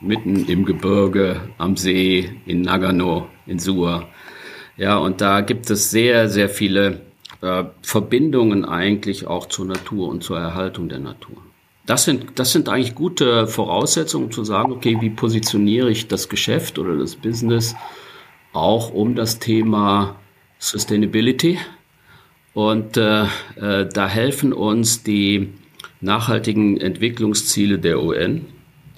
Mitten 0.00 0.46
im 0.46 0.64
Gebirge, 0.64 1.40
am 1.58 1.76
See, 1.76 2.30
in 2.46 2.62
Nagano, 2.62 3.28
in 3.46 3.58
Suwa. 3.58 4.08
Ja, 4.76 4.96
und 4.96 5.20
da 5.20 5.40
gibt 5.40 5.70
es 5.70 5.90
sehr, 5.90 6.28
sehr 6.28 6.48
viele 6.48 7.00
äh, 7.42 7.64
Verbindungen 7.82 8.64
eigentlich 8.64 9.26
auch 9.26 9.46
zur 9.46 9.66
Natur 9.66 10.08
und 10.08 10.22
zur 10.22 10.38
Erhaltung 10.38 10.88
der 10.88 11.00
Natur. 11.00 11.36
Das 11.86 12.04
sind, 12.04 12.38
das 12.38 12.52
sind 12.52 12.68
eigentlich 12.68 12.94
gute 12.94 13.46
Voraussetzungen, 13.46 14.26
um 14.26 14.30
zu 14.30 14.44
sagen, 14.44 14.72
okay, 14.72 14.98
wie 15.00 15.10
positioniere 15.10 15.90
ich 15.90 16.08
das 16.08 16.28
Geschäft 16.28 16.78
oder 16.78 16.96
das 16.96 17.16
Business 17.16 17.74
auch 18.52 18.92
um 18.92 19.14
das 19.14 19.38
Thema 19.38 20.16
Sustainability. 20.58 21.58
Und 22.52 22.96
äh, 22.96 23.24
äh, 23.56 23.88
da 23.92 24.08
helfen 24.08 24.52
uns 24.52 25.02
die 25.02 25.48
nachhaltigen 26.00 26.80
Entwicklungsziele 26.80 27.78
der 27.78 28.02
UN, 28.02 28.46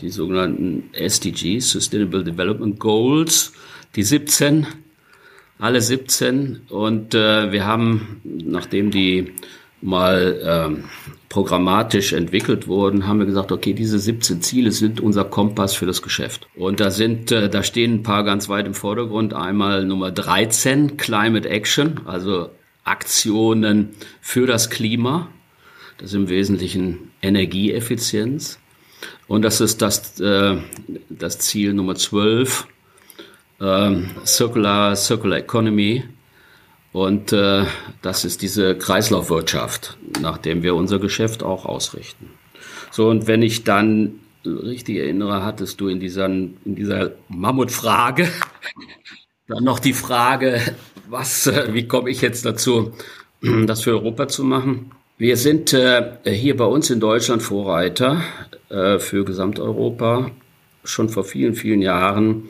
die 0.00 0.08
sogenannten 0.08 0.90
SDGs, 0.92 1.70
Sustainable 1.70 2.24
Development 2.24 2.78
Goals, 2.78 3.52
die 3.94 4.02
17, 4.02 4.66
alle 5.58 5.80
17. 5.80 6.62
Und 6.68 7.14
äh, 7.14 7.52
wir 7.52 7.66
haben, 7.66 8.20
nachdem 8.24 8.90
die 8.90 9.32
mal 9.82 10.40
ähm, 10.44 10.84
programmatisch 11.28 12.12
entwickelt 12.12 12.68
wurden, 12.68 13.06
haben 13.06 13.18
wir 13.18 13.26
gesagt, 13.26 13.52
okay, 13.52 13.72
diese 13.72 13.98
17 13.98 14.42
Ziele 14.42 14.70
sind 14.70 15.00
unser 15.00 15.24
Kompass 15.24 15.74
für 15.74 15.86
das 15.86 16.02
Geschäft. 16.02 16.46
Und 16.54 16.80
da 16.80 16.90
sind, 16.90 17.32
äh, 17.32 17.50
da 17.50 17.62
stehen 17.62 17.94
ein 17.94 18.02
paar 18.02 18.22
ganz 18.24 18.48
weit 18.48 18.66
im 18.66 18.74
Vordergrund. 18.74 19.34
Einmal 19.34 19.84
Nummer 19.84 20.10
13, 20.10 20.96
Climate 20.96 21.48
Action, 21.48 22.00
also 22.04 22.50
Aktionen 22.84 23.90
für 24.20 24.46
das 24.46 24.70
Klima. 24.70 25.28
Das 25.98 26.10
ist 26.10 26.16
im 26.16 26.28
Wesentlichen 26.28 27.10
Energieeffizienz. 27.20 28.58
Und 29.26 29.42
das 29.42 29.60
ist 29.60 29.82
das, 29.82 30.20
äh, 30.20 30.58
das 31.08 31.38
Ziel 31.38 31.74
Nummer 31.74 31.96
12, 31.96 32.66
äh, 33.60 33.96
Circular, 34.24 34.96
Circular 34.96 35.38
Economy, 35.38 36.04
und 36.92 37.32
äh, 37.32 37.64
das 38.02 38.24
ist 38.24 38.42
diese 38.42 38.76
Kreislaufwirtschaft, 38.76 39.96
nach 40.20 40.38
dem 40.38 40.62
wir 40.62 40.74
unser 40.74 40.98
Geschäft 40.98 41.42
auch 41.42 41.64
ausrichten. 41.64 42.30
So, 42.90 43.08
und 43.08 43.26
wenn 43.26 43.42
ich 43.42 43.64
dann 43.64 44.20
richtig 44.44 44.98
erinnere, 44.98 45.44
hattest 45.44 45.80
du 45.80 45.88
in 45.88 46.00
dieser, 46.00 46.26
in 46.26 46.54
dieser 46.64 47.12
Mammutfrage 47.28 48.28
dann 49.48 49.64
noch 49.64 49.78
die 49.78 49.94
Frage, 49.94 50.60
was, 51.08 51.46
äh, 51.46 51.72
wie 51.72 51.86
komme 51.86 52.10
ich 52.10 52.20
jetzt 52.20 52.44
dazu, 52.44 52.92
das 53.66 53.82
für 53.82 53.92
Europa 53.92 54.28
zu 54.28 54.44
machen? 54.44 54.90
Wir 55.16 55.36
sind 55.36 55.72
äh, 55.72 56.18
hier 56.24 56.56
bei 56.56 56.64
uns 56.64 56.90
in 56.90 57.00
Deutschland 57.00 57.42
Vorreiter 57.42 58.22
äh, 58.68 58.98
für 58.98 59.24
Gesamteuropa. 59.24 60.30
Schon 60.84 61.08
vor 61.08 61.24
vielen, 61.24 61.54
vielen 61.54 61.80
Jahren 61.80 62.48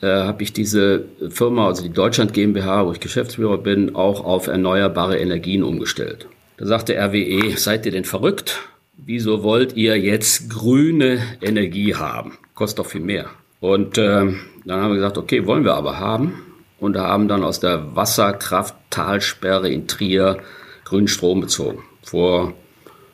äh, 0.00 0.06
habe 0.06 0.42
ich 0.42 0.52
diese 0.52 1.04
Firma, 1.28 1.66
also 1.66 1.82
die 1.82 1.92
Deutschland 1.92 2.32
GmbH, 2.32 2.86
wo 2.86 2.92
ich 2.92 3.00
Geschäftsführer 3.00 3.58
bin, 3.58 3.94
auch 3.94 4.24
auf 4.24 4.46
erneuerbare 4.46 5.18
Energien 5.18 5.62
umgestellt. 5.62 6.26
Da 6.56 6.66
sagte 6.66 6.94
RWE, 6.94 7.56
seid 7.56 7.86
ihr 7.86 7.92
denn 7.92 8.04
verrückt? 8.04 8.60
Wieso 8.96 9.42
wollt 9.42 9.76
ihr 9.76 9.98
jetzt 9.98 10.50
grüne 10.50 11.20
Energie 11.40 11.94
haben? 11.94 12.38
Kostet 12.54 12.80
doch 12.80 12.86
viel 12.86 13.00
mehr. 13.00 13.30
Und 13.60 13.98
äh, 13.98 14.32
dann 14.64 14.80
haben 14.80 14.90
wir 14.90 14.96
gesagt, 14.96 15.18
okay, 15.18 15.46
wollen 15.46 15.64
wir 15.64 15.74
aber 15.74 15.98
haben. 15.98 16.42
Und 16.78 16.96
haben 16.96 17.28
dann 17.28 17.44
aus 17.44 17.60
der 17.60 17.94
Wasserkrafttalsperre 17.94 19.70
in 19.70 19.86
Trier 19.86 20.38
grünen 20.84 21.08
Strom 21.08 21.42
bezogen. 21.42 21.82
Vor, 22.02 22.54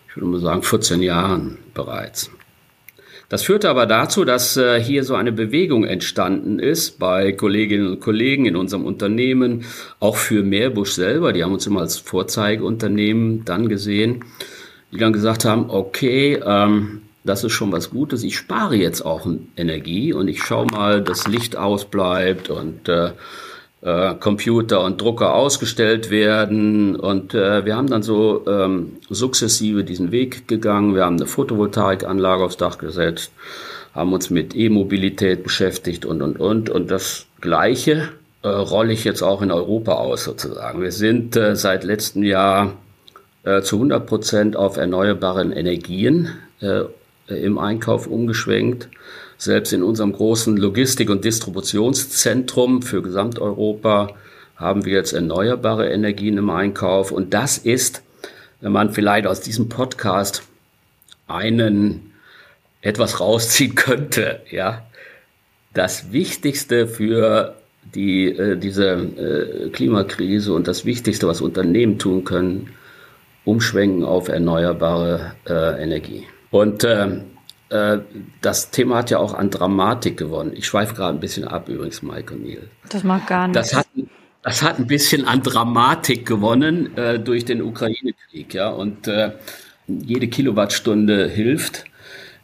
ich 0.09 0.17
würde 0.17 0.27
mal 0.29 0.41
sagen, 0.41 0.63
14 0.63 1.03
Jahren 1.03 1.59
bereits. 1.75 2.31
Das 3.29 3.43
führte 3.43 3.69
aber 3.69 3.87
dazu, 3.87 4.25
dass 4.25 4.57
äh, 4.57 4.81
hier 4.81 5.03
so 5.03 5.17
eine 5.17 5.33
Bewegung 5.33 5.85
entstanden 5.85 6.61
ist 6.61 6.99
bei 7.01 7.33
Kolleginnen 7.33 7.89
und 7.89 8.01
Kollegen 8.01 8.47
in 8.47 8.55
unserem 8.55 8.85
Unternehmen, 8.85 9.65
auch 9.99 10.17
für 10.17 10.45
Meerbusch 10.45 10.93
selber. 10.93 11.33
Die 11.33 11.43
haben 11.43 11.53
uns 11.53 11.67
immer 11.67 11.81
als 11.81 11.99
Vorzeigeunternehmen 11.99 13.45
dann 13.45 13.69
gesehen, 13.69 14.25
die 14.93 14.99
dann 14.99 15.13
gesagt 15.13 15.45
haben, 15.45 15.71
okay, 15.71 16.41
ähm, 16.45 17.03
das 17.25 17.43
ist 17.43 17.53
schon 17.53 17.73
was 17.73 17.91
Gutes. 17.91 18.23
Ich 18.23 18.37
spare 18.37 18.77
jetzt 18.77 19.03
auch 19.03 19.27
Energie 19.57 20.13
und 20.13 20.29
ich 20.29 20.43
schaue 20.45 20.67
mal, 20.67 21.03
dass 21.03 21.27
Licht 21.27 21.57
ausbleibt 21.57 22.51
und 22.51 22.89
äh, 22.89 23.11
äh, 23.87 24.17
Computer 24.17 24.83
und 24.83 25.01
Drucker 25.01 25.37
ausgestellt 25.37 26.11
werden. 26.11 26.97
Und 26.97 27.35
äh, 27.35 27.65
wir 27.65 27.77
haben 27.77 27.89
dann 27.89 28.03
so 28.03 28.45
ähm, 28.49 28.97
sukzessive 29.09 29.85
diesen 29.85 30.11
Weg 30.11 30.49
gegangen. 30.49 30.97
Wir 30.97 31.05
haben 31.05 31.17
eine 31.17 31.27
Photovoltaikanlage 31.27 32.43
aufs 32.43 32.57
Dach 32.57 32.79
gesetzt, 32.79 33.31
haben 33.95 34.13
uns 34.13 34.29
mit 34.29 34.57
E-Mobilität 34.57 35.45
beschäftigt 35.45 36.05
und, 36.05 36.21
und, 36.21 36.41
und. 36.41 36.69
Und 36.69 36.91
das 36.91 37.27
Gleiche 37.41 38.09
äh, 38.43 38.49
rolle 38.49 38.93
ich 38.93 39.05
jetzt 39.05 39.23
auch 39.23 39.41
in 39.41 39.53
Europa 39.53 39.93
aus 39.93 40.25
sozusagen. 40.25 40.83
Wir 40.83 40.93
sind 40.93 41.37
äh, 41.37 41.55
seit 41.55 41.85
letztem 41.85 42.25
Jahr 42.25 42.73
äh, 43.45 43.63
zu 43.63 43.77
100 43.77 44.05
Prozent 44.05 44.57
auf 44.57 44.79
erneuerbaren 44.79 45.53
Energien 45.53 46.33
äh, 46.61 46.83
im 47.29 47.59
Einkauf 47.59 48.09
umgeschwenkt. 48.09 48.89
Selbst 49.39 49.73
in 49.73 49.83
unserem 49.83 50.13
großen 50.13 50.57
Logistik- 50.57 51.11
und 51.11 51.25
Distributionszentrum 51.25 52.83
für 52.83 53.03
Gesamteuropa 53.03 54.15
haben 54.57 54.85
wir 54.85 54.95
jetzt 54.95 55.13
erneuerbare 55.13 55.91
Energien 55.91 56.39
im 56.39 56.51
Einkauf. 56.51 57.13
Und 57.13 57.35
das 57.35 57.59
ist, 57.59 58.03
wenn 58.61 58.73
man 58.73 58.93
vielleicht 58.93 59.27
aus 59.27 59.41
diesem 59.41 59.69
Podcast 59.69 60.43
einen 61.27 62.13
etwas 62.81 63.21
rausziehen 63.21 63.75
könnte, 63.75 64.41
ja, 64.51 64.87
das 65.75 66.13
Wichtigste 66.13 66.87
für 66.87 67.57
die, 67.95 68.29
äh, 68.29 68.57
diese 68.57 68.93
äh, 68.93 69.69
Klimakrise 69.71 70.55
und 70.55 70.67
das 70.67 70.87
Wichtigste, 70.87 71.29
was 71.29 71.43
Unternehmen 71.43 71.99
tun 71.99 72.25
können, 72.25 72.71
umschwenken 73.45 74.05
auf 74.05 74.29
erneuerbare 74.29 75.33
äh, 75.47 75.83
Energie. 75.83 76.25
Und 76.51 76.85
ähm, 76.85 77.13
äh, 77.13 77.36
das 77.69 78.71
Thema 78.71 78.99
hat 78.99 79.11
ja 79.11 79.19
auch 79.19 79.35
an 79.35 79.51
Dramatik 79.51 80.17
gewonnen. 80.17 80.53
Ich 80.55 80.67
schweife 80.67 80.95
gerade 80.95 81.17
ein 81.17 81.21
bisschen 81.21 81.45
ab 81.49 81.69
übrigens, 81.69 82.01
Mike 82.03 82.35
Neil. 82.37 82.69
Das 82.89 83.03
mag 83.03 83.27
gar 83.27 83.49
nicht. 83.49 83.57
Das 83.57 83.75
hat, 83.75 83.87
Das 84.47 84.63
hat 84.63 84.79
ein 84.79 84.87
bisschen 84.87 85.25
an 85.27 85.43
Dramatik 85.43 86.25
gewonnen 86.25 86.97
äh, 86.97 87.19
durch 87.19 87.45
den 87.45 87.61
Ukraine-Krieg, 87.61 88.55
ja. 88.55 88.69
Und 88.69 89.09
äh, 89.09 89.33
jede 89.89 90.29
Kilowattstunde 90.29 91.29
hilft. 91.29 91.85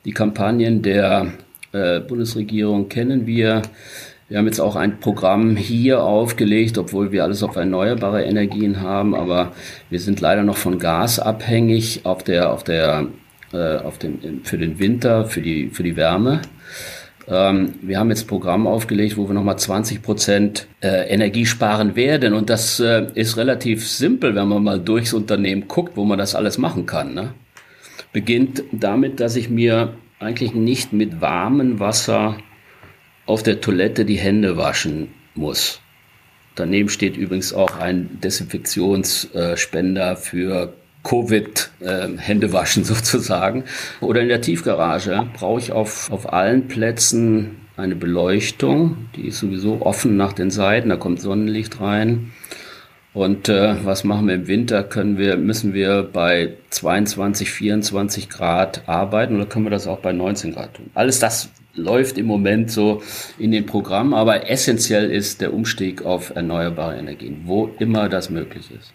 Die 0.04 0.10
Kampagnen 0.10 0.82
der 0.82 1.34
äh, 1.70 2.00
Bundesregierung 2.00 2.88
kennen 2.88 3.24
wir. 3.24 3.62
Wir 4.28 4.38
haben 4.38 4.46
jetzt 4.46 4.60
auch 4.60 4.74
ein 4.74 4.98
Programm 4.98 5.54
hier 5.54 6.02
aufgelegt, 6.02 6.76
obwohl 6.76 7.12
wir 7.12 7.22
alles 7.22 7.44
auf 7.44 7.54
erneuerbare 7.54 8.24
Energien 8.24 8.80
haben, 8.80 9.14
aber 9.14 9.52
wir 9.88 10.00
sind 10.00 10.20
leider 10.20 10.42
noch 10.42 10.56
von 10.56 10.80
Gas 10.80 11.20
abhängig 11.20 12.00
auf 12.04 12.24
der, 12.24 12.50
auf 12.50 12.64
der, 12.64 13.06
äh, 13.52 13.76
auf 13.76 13.98
dem, 13.98 14.44
für 14.44 14.58
den 14.58 14.78
Winter, 14.78 15.26
für 15.26 15.40
die, 15.40 15.68
für 15.68 15.82
die 15.82 15.96
Wärme. 15.96 16.42
Ähm, 17.28 17.74
wir 17.82 17.98
haben 17.98 18.10
jetzt 18.10 18.26
Programm 18.26 18.66
aufgelegt, 18.66 19.16
wo 19.16 19.28
wir 19.28 19.34
nochmal 19.34 19.58
20 19.58 20.02
Prozent 20.02 20.66
äh, 20.80 21.08
Energie 21.08 21.46
sparen 21.46 21.94
werden. 21.96 22.34
Und 22.34 22.50
das 22.50 22.80
äh, 22.80 23.06
ist 23.14 23.36
relativ 23.36 23.88
simpel, 23.88 24.34
wenn 24.34 24.48
man 24.48 24.64
mal 24.64 24.80
durchs 24.80 25.12
Unternehmen 25.12 25.68
guckt, 25.68 25.96
wo 25.96 26.04
man 26.04 26.18
das 26.18 26.34
alles 26.34 26.58
machen 26.58 26.86
kann. 26.86 27.14
Ne? 27.14 27.34
Beginnt 28.12 28.64
damit, 28.72 29.20
dass 29.20 29.36
ich 29.36 29.48
mir 29.48 29.94
eigentlich 30.18 30.54
nicht 30.54 30.92
mit 30.92 31.20
warmem 31.20 31.80
Wasser 31.80 32.36
auf 33.26 33.42
der 33.42 33.60
Toilette 33.60 34.04
die 34.04 34.18
Hände 34.18 34.56
waschen 34.56 35.08
muss. 35.34 35.80
Daneben 36.54 36.88
steht 36.90 37.16
übrigens 37.16 37.54
auch 37.54 37.78
ein 37.78 38.20
Desinfektionsspender 38.20 40.16
für 40.16 40.74
Covid-Händewaschen 41.02 42.82
äh, 42.82 42.86
sozusagen. 42.94 43.64
Oder 44.00 44.20
in 44.22 44.28
der 44.28 44.40
Tiefgarage 44.40 45.26
brauche 45.34 45.60
ich 45.60 45.72
auf, 45.72 46.10
auf 46.10 46.32
allen 46.32 46.68
Plätzen 46.68 47.62
eine 47.76 47.96
Beleuchtung. 47.96 49.08
Die 49.16 49.28
ist 49.28 49.38
sowieso 49.38 49.82
offen 49.82 50.16
nach 50.16 50.32
den 50.32 50.50
Seiten, 50.50 50.88
da 50.88 50.96
kommt 50.96 51.20
Sonnenlicht 51.20 51.80
rein. 51.80 52.32
Und 53.14 53.50
äh, 53.50 53.74
was 53.84 54.04
machen 54.04 54.26
wir 54.26 54.34
im 54.34 54.46
Winter? 54.46 54.82
Können 54.84 55.18
wir, 55.18 55.36
müssen 55.36 55.74
wir 55.74 56.02
bei 56.02 56.54
22, 56.70 57.50
24 57.50 58.30
Grad 58.30 58.88
arbeiten 58.88 59.36
oder 59.36 59.44
können 59.44 59.66
wir 59.66 59.70
das 59.70 59.86
auch 59.86 59.98
bei 59.98 60.12
19 60.12 60.54
Grad 60.54 60.74
tun? 60.74 60.90
Alles 60.94 61.18
das 61.18 61.50
läuft 61.74 62.16
im 62.16 62.26
Moment 62.26 62.70
so 62.70 63.02
in 63.38 63.50
den 63.50 63.66
Programmen, 63.66 64.14
aber 64.14 64.50
essentiell 64.50 65.10
ist 65.10 65.40
der 65.40 65.52
Umstieg 65.52 66.04
auf 66.04 66.34
erneuerbare 66.34 66.96
Energien, 66.96 67.42
wo 67.44 67.70
immer 67.78 68.08
das 68.08 68.30
möglich 68.30 68.70
ist. 68.70 68.92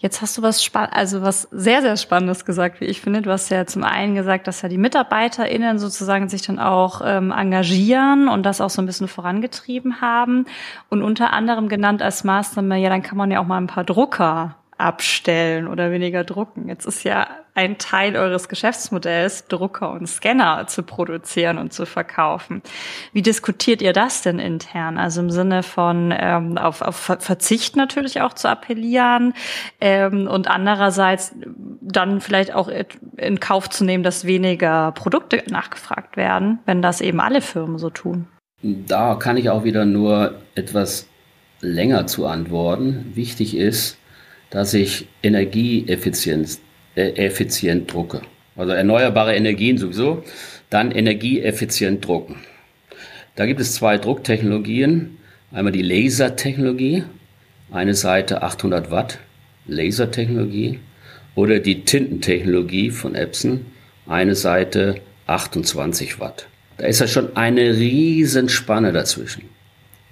Jetzt 0.00 0.22
hast 0.22 0.38
du 0.38 0.42
was 0.42 0.62
spann 0.62 0.90
also 0.92 1.22
was 1.22 1.48
sehr 1.50 1.82
sehr 1.82 1.96
spannendes 1.96 2.44
gesagt, 2.44 2.80
wie 2.80 2.84
ich 2.84 3.00
finde. 3.00 3.20
Du 3.20 3.32
hast 3.32 3.50
ja 3.50 3.66
zum 3.66 3.82
einen 3.82 4.14
gesagt, 4.14 4.46
dass 4.46 4.62
ja 4.62 4.68
die 4.68 4.78
MitarbeiterInnen 4.78 5.80
sozusagen 5.80 6.28
sich 6.28 6.42
dann 6.42 6.60
auch 6.60 7.00
ähm, 7.04 7.32
engagieren 7.32 8.28
und 8.28 8.44
das 8.44 8.60
auch 8.60 8.70
so 8.70 8.80
ein 8.80 8.86
bisschen 8.86 9.08
vorangetrieben 9.08 10.00
haben 10.00 10.46
und 10.88 11.02
unter 11.02 11.32
anderem 11.32 11.68
genannt 11.68 12.00
als 12.00 12.22
Maßnahme, 12.22 12.78
ja, 12.78 12.90
dann 12.90 13.02
kann 13.02 13.18
man 13.18 13.32
ja 13.32 13.40
auch 13.40 13.46
mal 13.46 13.58
ein 13.58 13.66
paar 13.66 13.82
Drucker 13.82 14.54
abstellen 14.76 15.66
oder 15.66 15.90
weniger 15.90 16.22
drucken. 16.22 16.68
Jetzt 16.68 16.86
ist 16.86 17.02
ja 17.02 17.26
ein 17.58 17.76
Teil 17.76 18.16
eures 18.16 18.48
Geschäftsmodells, 18.48 19.48
Drucker 19.48 19.90
und 19.90 20.06
Scanner 20.06 20.68
zu 20.68 20.84
produzieren 20.84 21.58
und 21.58 21.72
zu 21.72 21.86
verkaufen. 21.86 22.62
Wie 23.12 23.20
diskutiert 23.20 23.82
ihr 23.82 23.92
das 23.92 24.22
denn 24.22 24.38
intern? 24.38 24.96
Also 24.96 25.20
im 25.20 25.30
Sinne 25.30 25.64
von 25.64 26.14
ähm, 26.16 26.56
auf, 26.56 26.82
auf 26.82 26.94
Verzicht 27.18 27.74
natürlich 27.74 28.20
auch 28.20 28.32
zu 28.34 28.48
appellieren 28.48 29.34
ähm, 29.80 30.28
und 30.28 30.48
andererseits 30.48 31.34
dann 31.80 32.20
vielleicht 32.20 32.54
auch 32.54 32.70
in 33.16 33.40
Kauf 33.40 33.68
zu 33.68 33.84
nehmen, 33.84 34.04
dass 34.04 34.24
weniger 34.24 34.92
Produkte 34.92 35.42
nachgefragt 35.50 36.16
werden, 36.16 36.60
wenn 36.64 36.80
das 36.80 37.00
eben 37.00 37.18
alle 37.18 37.40
Firmen 37.40 37.78
so 37.78 37.90
tun. 37.90 38.28
Da 38.62 39.16
kann 39.16 39.36
ich 39.36 39.50
auch 39.50 39.64
wieder 39.64 39.84
nur 39.84 40.34
etwas 40.54 41.08
länger 41.60 42.06
zu 42.06 42.26
antworten. 42.26 43.10
Wichtig 43.14 43.56
ist, 43.56 43.98
dass 44.50 44.74
ich 44.74 45.08
äh, 46.98 47.26
effizient 47.26 47.92
drucke. 47.92 48.22
Also 48.56 48.72
erneuerbare 48.72 49.36
Energien 49.36 49.78
sowieso, 49.78 50.24
dann 50.68 50.90
energieeffizient 50.90 52.04
drucken. 52.04 52.36
Da 53.36 53.46
gibt 53.46 53.60
es 53.60 53.74
zwei 53.74 53.98
Drucktechnologien. 53.98 55.18
Einmal 55.52 55.72
die 55.72 55.82
Lasertechnologie, 55.82 57.04
eine 57.70 57.94
Seite 57.94 58.42
800 58.42 58.90
Watt 58.90 59.18
Lasertechnologie 59.66 60.80
oder 61.34 61.60
die 61.60 61.84
Tintentechnologie 61.84 62.90
von 62.90 63.14
Epson, 63.14 63.66
eine 64.06 64.34
Seite 64.34 64.96
28 65.26 66.18
Watt. 66.18 66.48
Da 66.78 66.86
ist 66.86 67.00
ja 67.00 67.06
schon 67.06 67.36
eine 67.36 67.74
Riesenspanne 67.76 68.92
dazwischen. 68.92 69.44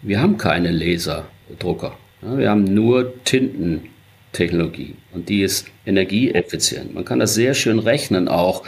Wir 0.02 0.20
haben 0.20 0.36
keine 0.36 0.70
Laserdrucker. 0.70 1.96
Wir 2.22 2.50
haben 2.50 2.64
nur 2.64 3.12
Tinten. 3.24 3.88
Technologie 4.36 4.94
und 5.14 5.28
die 5.28 5.42
ist 5.42 5.66
energieeffizient. 5.86 6.94
Man 6.94 7.04
kann 7.04 7.18
das 7.18 7.34
sehr 7.34 7.54
schön 7.54 7.78
rechnen 7.78 8.28
auch 8.28 8.64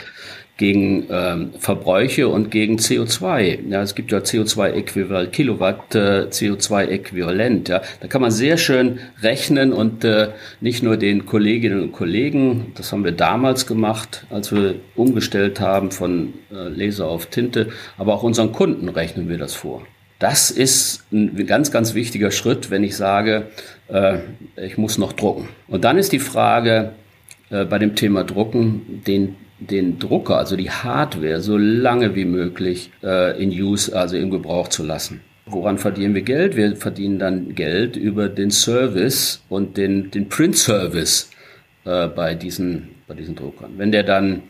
gegen 0.57 1.05
ähm, 1.09 1.51
Verbräuche 1.57 2.27
und 2.27 2.51
gegen 2.51 2.77
CO2. 2.77 3.69
Ja, 3.69 3.81
es 3.81 3.95
gibt 3.95 4.11
ja 4.11 4.17
CO2-Äquivalent, 4.17 5.31
Kilowatt 5.31 5.95
äh, 5.95 6.27
CO2-Äquivalent. 6.29 7.69
Ja, 7.69 7.81
da 8.01 8.07
kann 8.07 8.21
man 8.21 8.31
sehr 8.31 8.57
schön 8.57 8.99
rechnen 9.21 9.71
und 9.71 10.03
äh, 10.03 10.31
nicht 10.59 10.83
nur 10.83 10.97
den 10.97 11.25
Kolleginnen 11.25 11.81
und 11.81 11.91
Kollegen, 11.93 12.73
das 12.75 12.91
haben 12.91 13.05
wir 13.05 13.13
damals 13.13 13.67
gemacht, 13.67 14.25
als 14.29 14.51
wir 14.51 14.75
umgestellt 14.95 15.61
haben 15.61 15.91
von 15.91 16.33
äh, 16.51 16.67
Laser 16.67 17.07
auf 17.07 17.27
Tinte, 17.27 17.69
aber 17.97 18.15
auch 18.15 18.23
unseren 18.23 18.51
Kunden 18.51 18.89
rechnen 18.89 19.29
wir 19.29 19.37
das 19.37 19.53
vor. 19.53 19.83
Das 20.19 20.51
ist 20.51 21.05
ein 21.13 21.47
ganz, 21.47 21.71
ganz 21.71 21.93
wichtiger 21.93 22.31
Schritt, 22.31 22.69
wenn 22.69 22.83
ich 22.83 22.97
sage, 22.97 23.47
äh, 23.89 24.19
ich 24.55 24.77
muss 24.77 24.97
noch 24.97 25.13
drucken. 25.13 25.49
Und 25.67 25.83
dann 25.83 25.97
ist 25.97 26.11
die 26.11 26.19
Frage 26.19 26.91
äh, 27.49 27.65
bei 27.65 27.79
dem 27.79 27.95
Thema 27.95 28.23
Drucken, 28.23 29.03
den, 29.05 29.35
den 29.59 29.99
Drucker, 29.99 30.37
also 30.37 30.55
die 30.55 30.71
Hardware, 30.71 31.41
so 31.41 31.57
lange 31.57 32.15
wie 32.15 32.25
möglich 32.25 32.91
äh, 33.03 33.41
in 33.41 33.49
Use, 33.49 33.95
also 33.95 34.17
im 34.17 34.29
Gebrauch 34.29 34.67
zu 34.67 34.83
lassen. 34.83 35.21
Woran 35.45 35.79
verdienen 35.79 36.13
wir 36.13 36.21
Geld? 36.21 36.55
Wir 36.55 36.75
verdienen 36.75 37.17
dann 37.17 37.55
Geld 37.55 37.95
über 37.95 38.29
den 38.29 38.51
Service 38.51 39.43
und 39.49 39.77
den, 39.77 40.11
den 40.11 40.29
Print-Service 40.29 41.31
äh, 41.85 42.07
bei, 42.07 42.35
diesen, 42.35 42.89
bei 43.07 43.15
diesen 43.15 43.35
Druckern. 43.35 43.71
Wenn 43.77 43.91
der 43.91 44.03
dann 44.03 44.43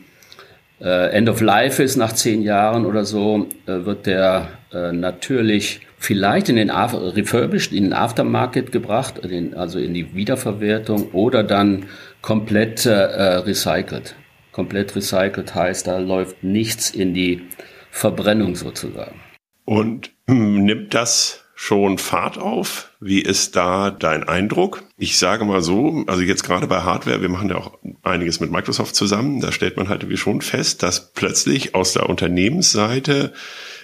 äh, 0.80 1.10
End 1.10 1.28
of 1.30 1.40
Life 1.40 1.82
ist 1.82 1.96
nach 1.96 2.12
zehn 2.12 2.42
Jahren 2.42 2.84
oder 2.84 3.04
so, 3.04 3.46
äh, 3.66 3.84
wird 3.84 4.06
der 4.06 4.48
natürlich 4.92 5.80
vielleicht 6.00 6.48
in 6.48 6.56
den 6.56 6.70
refurbished, 6.70 7.72
in 7.72 7.84
den 7.84 7.92
Aftermarket 7.92 8.72
gebracht, 8.72 9.20
also 9.54 9.78
in 9.78 9.94
die 9.94 10.14
Wiederverwertung 10.14 11.10
oder 11.12 11.44
dann 11.44 11.86
komplett 12.22 12.86
äh, 12.86 12.94
recycelt. 12.94 14.16
Komplett 14.50 14.96
recycelt 14.96 15.54
heißt, 15.54 15.86
da 15.86 15.98
läuft 15.98 16.42
nichts 16.42 16.90
in 16.90 17.12
die 17.12 17.42
Verbrennung 17.90 18.56
sozusagen. 18.56 19.20
Und 19.66 20.10
hm, 20.26 20.64
nimmt 20.64 20.94
das 20.94 21.44
schon 21.54 21.98
Fahrt 21.98 22.38
auf? 22.38 22.94
Wie 23.00 23.20
ist 23.20 23.54
da 23.54 23.90
dein 23.90 24.24
Eindruck? 24.24 24.82
Ich 24.96 25.18
sage 25.18 25.44
mal 25.44 25.60
so, 25.60 26.04
also 26.06 26.22
jetzt 26.22 26.44
gerade 26.44 26.66
bei 26.66 26.80
Hardware, 26.80 27.20
wir 27.20 27.28
machen 27.28 27.50
ja 27.50 27.56
auch 27.56 27.78
einiges 28.02 28.40
mit 28.40 28.50
Microsoft 28.50 28.94
zusammen, 28.94 29.40
da 29.40 29.52
stellt 29.52 29.76
man 29.76 29.90
halt 29.90 30.02
irgendwie 30.02 30.16
schon 30.16 30.40
fest, 30.40 30.82
dass 30.82 31.12
plötzlich 31.12 31.74
aus 31.74 31.92
der 31.92 32.08
Unternehmensseite 32.08 33.34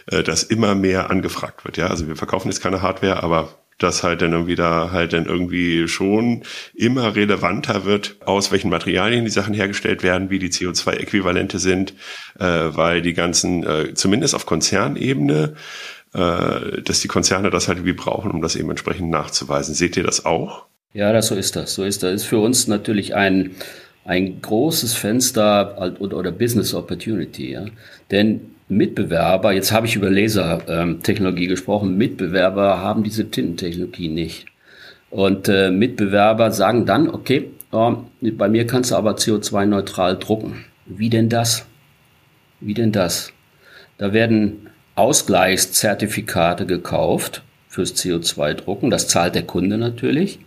äh, 0.06 0.22
immer 0.48 0.74
mehr 0.74 1.10
angefragt 1.10 1.64
wird. 1.64 1.76
Ja, 1.76 1.88
also 1.88 2.08
wir 2.08 2.16
verkaufen 2.16 2.48
jetzt 2.48 2.60
keine 2.60 2.82
Hardware, 2.82 3.22
aber 3.22 3.54
das 3.78 4.02
halt 4.02 4.22
dann 4.22 4.32
irgendwie 4.32 4.54
da 4.54 4.90
halt 4.90 5.12
dann 5.12 5.26
irgendwie 5.26 5.86
schon 5.86 6.44
immer 6.74 7.14
relevanter 7.14 7.84
wird, 7.84 8.16
aus 8.24 8.50
welchen 8.50 8.70
Materialien 8.70 9.24
die 9.24 9.30
Sachen 9.30 9.52
hergestellt 9.52 10.02
werden, 10.02 10.30
wie 10.30 10.38
die 10.38 10.48
CO2-Äquivalente 10.48 11.58
sind, 11.58 11.92
äh, 12.38 12.44
weil 12.44 13.02
die 13.02 13.12
ganzen, 13.12 13.64
äh, 13.64 13.92
zumindest 13.94 14.34
auf 14.34 14.46
Konzernebene, 14.46 15.56
äh, 16.14 16.82
dass 16.82 17.00
die 17.00 17.08
Konzerne 17.08 17.50
das 17.50 17.68
halt 17.68 17.84
wie 17.84 17.92
brauchen, 17.92 18.30
um 18.30 18.40
das 18.40 18.56
eben 18.56 18.70
entsprechend 18.70 19.10
nachzuweisen. 19.10 19.74
Seht 19.74 19.96
ihr 19.98 20.04
das 20.04 20.24
auch? 20.24 20.64
Ja, 20.94 21.12
das 21.12 21.26
so 21.26 21.34
ist 21.34 21.54
das. 21.56 21.74
So 21.74 21.84
ist 21.84 22.02
das. 22.02 22.14
Ist 22.14 22.24
für 22.24 22.38
uns 22.38 22.68
natürlich 22.68 23.14
ein 23.14 23.56
ein 24.06 24.40
großes 24.40 24.94
Fenster 24.94 25.96
oder 25.98 26.30
Business 26.30 26.74
Opportunity. 26.74 27.52
Ja? 27.52 27.66
Denn 28.10 28.55
Mitbewerber, 28.68 29.52
jetzt 29.52 29.70
habe 29.72 29.86
ich 29.86 29.94
über 29.94 30.10
Lasertechnologie 30.10 31.46
gesprochen, 31.46 31.96
Mitbewerber 31.96 32.80
haben 32.80 33.04
diese 33.04 33.30
Tintentechnologie 33.30 34.08
nicht. 34.08 34.46
Und 35.10 35.48
äh, 35.48 35.70
Mitbewerber 35.70 36.50
sagen 36.50 36.84
dann, 36.84 37.08
okay, 37.08 37.50
äh, 37.72 38.30
bei 38.32 38.48
mir 38.48 38.66
kannst 38.66 38.90
du 38.90 38.96
aber 38.96 39.12
CO2-neutral 39.12 40.18
drucken. 40.18 40.64
Wie 40.84 41.10
denn 41.10 41.28
das? 41.28 41.66
Wie 42.60 42.74
denn 42.74 42.92
das? 42.92 43.32
Da 43.98 44.12
werden 44.12 44.70
Ausgleichszertifikate 44.96 46.66
gekauft 46.66 47.42
fürs 47.68 47.94
CO2-Drucken. 47.94 48.90
Das 48.90 49.08
zahlt 49.08 49.34
der 49.34 49.42
Kunde 49.44 49.78
natürlich. 49.78 50.40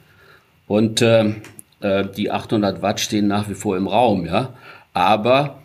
Und 0.68 1.02
äh, 1.02 1.36
äh, 1.82 2.06
die 2.16 2.32
800 2.32 2.82
Watt 2.82 3.00
stehen 3.00 3.28
nach 3.28 3.50
wie 3.50 3.54
vor 3.54 3.78
im 3.78 3.88
Raum, 3.88 4.26
ja. 4.26 4.54
Aber 4.94 5.59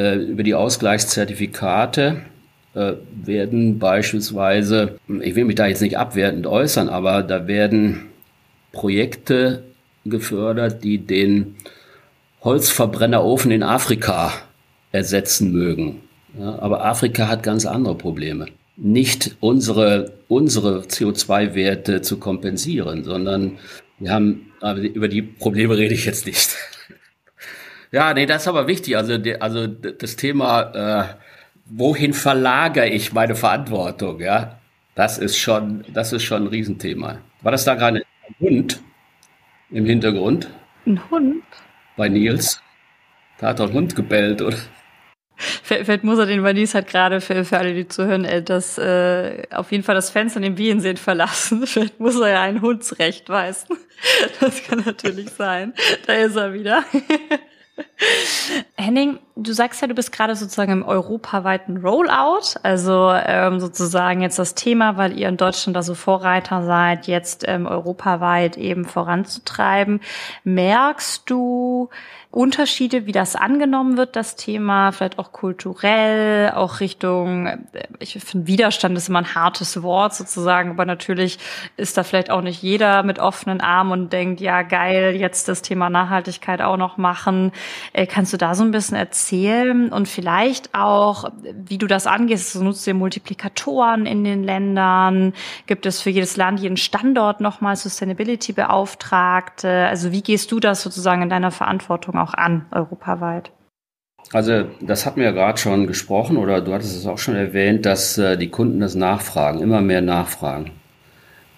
über 0.00 0.42
die 0.42 0.54
Ausgleichszertifikate 0.54 2.22
äh, 2.74 2.92
werden 3.24 3.78
beispielsweise, 3.78 4.98
ich 5.20 5.34
will 5.34 5.44
mich 5.44 5.56
da 5.56 5.66
jetzt 5.66 5.82
nicht 5.82 5.98
abwertend 5.98 6.46
äußern, 6.46 6.88
aber 6.88 7.22
da 7.22 7.46
werden 7.46 8.06
Projekte 8.72 9.64
gefördert, 10.04 10.84
die 10.84 10.98
den 10.98 11.56
Holzverbrennerofen 12.42 13.50
in 13.50 13.62
Afrika 13.62 14.32
ersetzen 14.92 15.52
mögen. 15.52 16.00
Ja, 16.38 16.58
aber 16.60 16.84
Afrika 16.84 17.28
hat 17.28 17.42
ganz 17.42 17.66
andere 17.66 17.96
Probleme. 17.96 18.46
Nicht 18.76 19.36
unsere, 19.40 20.12
unsere 20.28 20.80
CO2-Werte 20.82 22.02
zu 22.02 22.18
kompensieren, 22.18 23.04
sondern 23.04 23.58
wir 23.98 24.12
haben, 24.12 24.52
aber 24.60 24.80
über 24.80 25.08
die 25.08 25.22
Probleme 25.22 25.76
rede 25.76 25.94
ich 25.94 26.06
jetzt 26.06 26.24
nicht. 26.24 26.56
Ja, 27.92 28.14
nee, 28.14 28.26
das 28.26 28.42
ist 28.42 28.48
aber 28.48 28.66
wichtig. 28.66 28.96
Also, 28.96 29.18
also 29.40 29.66
das 29.66 30.16
Thema, 30.16 30.62
äh, 30.74 31.14
wohin 31.66 32.14
verlagere 32.14 32.88
ich 32.88 33.12
meine 33.12 33.34
Verantwortung, 33.34 34.20
ja? 34.20 34.58
Das 34.94 35.18
ist 35.18 35.38
schon, 35.38 35.84
das 35.92 36.12
ist 36.12 36.24
schon 36.24 36.44
ein 36.44 36.48
Riesenthema. 36.48 37.18
War 37.42 37.52
das 37.52 37.64
da 37.64 37.74
gerade 37.74 38.02
ein 38.28 38.34
Hund 38.40 38.80
im 39.70 39.86
Hintergrund? 39.86 40.48
Ein 40.86 41.00
Hund? 41.10 41.44
Bei 41.96 42.08
Nils? 42.08 42.62
Da 43.38 43.48
hat 43.48 43.60
doch 43.60 43.68
ein 43.68 43.74
Hund 43.74 43.96
gebellt, 43.96 44.42
oder? 44.42 44.58
Vielleicht 45.36 46.04
muss 46.04 46.18
er 46.18 46.26
den 46.26 46.42
Vanis 46.44 46.74
halt 46.74 46.88
gerade 46.88 47.22
für, 47.22 47.46
für 47.46 47.56
alle, 47.56 47.72
die 47.72 47.88
zuhören, 47.88 48.26
äh, 48.26 48.42
das 48.42 48.76
äh, 48.76 49.44
auf 49.50 49.72
jeden 49.72 49.82
Fall 49.84 49.94
das 49.94 50.10
Fenster 50.10 50.36
in 50.36 50.42
dem 50.42 50.54
Bienen 50.54 50.80
sehen 50.80 50.98
verlassen. 50.98 51.66
Vielleicht 51.66 51.98
muss 51.98 52.20
er 52.20 52.28
ja 52.28 52.42
ein 52.42 52.60
Hundsrecht 52.60 53.28
weisen. 53.30 53.78
Das 54.40 54.62
kann 54.64 54.82
natürlich 54.84 55.30
sein. 55.30 55.72
Da 56.06 56.14
ist 56.14 56.36
er 56.36 56.52
wieder. 56.52 56.84
Henning, 58.78 59.18
du 59.42 59.52
sagst 59.52 59.80
ja, 59.80 59.88
du 59.88 59.94
bist 59.94 60.12
gerade 60.12 60.36
sozusagen 60.36 60.72
im 60.72 60.82
europaweiten 60.82 61.78
Rollout, 61.78 62.58
also 62.62 63.12
ähm, 63.12 63.60
sozusagen 63.60 64.20
jetzt 64.20 64.38
das 64.38 64.54
Thema, 64.54 64.96
weil 64.96 65.18
ihr 65.18 65.28
in 65.28 65.36
Deutschland 65.36 65.76
da 65.76 65.82
so 65.82 65.94
Vorreiter 65.94 66.64
seid, 66.64 67.06
jetzt 67.06 67.44
ähm, 67.48 67.66
europaweit 67.66 68.56
eben 68.56 68.84
voranzutreiben. 68.84 70.00
Merkst 70.44 71.28
du, 71.28 71.88
Unterschiede, 72.32 73.06
wie 73.06 73.12
das 73.12 73.34
angenommen 73.34 73.96
wird, 73.96 74.14
das 74.14 74.36
Thema, 74.36 74.92
vielleicht 74.92 75.18
auch 75.18 75.32
kulturell, 75.32 76.52
auch 76.52 76.78
Richtung, 76.78 77.46
äh, 77.46 77.58
ich 77.98 78.12
finde 78.12 78.46
Widerstand 78.46 78.96
ist 78.96 79.08
immer 79.08 79.18
ein 79.18 79.34
hartes 79.34 79.82
Wort 79.82 80.14
sozusagen, 80.14 80.70
aber 80.70 80.84
natürlich 80.84 81.38
ist 81.76 81.96
da 81.96 82.04
vielleicht 82.04 82.30
auch 82.30 82.42
nicht 82.42 82.62
jeder 82.62 83.02
mit 83.02 83.18
offenen 83.18 83.60
Armen 83.60 83.92
und 83.92 84.12
denkt, 84.12 84.40
ja 84.40 84.62
geil, 84.62 85.16
jetzt 85.16 85.48
das 85.48 85.62
Thema 85.62 85.90
Nachhaltigkeit 85.90 86.62
auch 86.62 86.76
noch 86.76 86.98
machen. 86.98 87.50
Äh, 87.92 88.06
kannst 88.06 88.32
du 88.32 88.36
da 88.36 88.54
so 88.54 88.62
ein 88.62 88.70
bisschen 88.70 88.96
erzählen 88.96 89.29
und 89.32 90.08
vielleicht 90.08 90.74
auch, 90.74 91.30
wie 91.54 91.78
du 91.78 91.86
das 91.86 92.06
angehst, 92.06 92.52
so 92.52 92.62
nutzt 92.62 92.86
ihr 92.86 92.94
Multiplikatoren 92.94 94.06
in 94.06 94.24
den 94.24 94.42
Ländern, 94.42 95.32
gibt 95.66 95.86
es 95.86 96.00
für 96.00 96.10
jedes 96.10 96.36
Land, 96.36 96.60
jeden 96.60 96.76
Standort 96.76 97.40
nochmal 97.40 97.76
Sustainability-Beauftragte, 97.76 99.86
also 99.86 100.12
wie 100.12 100.22
gehst 100.22 100.52
du 100.52 100.60
das 100.60 100.82
sozusagen 100.82 101.22
in 101.22 101.30
deiner 101.30 101.50
Verantwortung 101.50 102.18
auch 102.18 102.34
an, 102.34 102.66
europaweit? 102.70 103.52
Also 104.32 104.66
das 104.80 105.06
hatten 105.06 105.20
wir 105.20 105.32
gerade 105.32 105.58
schon 105.58 105.86
gesprochen 105.86 106.36
oder 106.36 106.60
du 106.60 106.72
hattest 106.72 106.96
es 106.96 107.06
auch 107.06 107.18
schon 107.18 107.34
erwähnt, 107.34 107.86
dass 107.86 108.18
äh, 108.18 108.36
die 108.36 108.50
Kunden 108.50 108.80
das 108.80 108.94
nachfragen, 108.94 109.60
immer 109.60 109.80
mehr 109.80 110.02
nachfragen. 110.02 110.72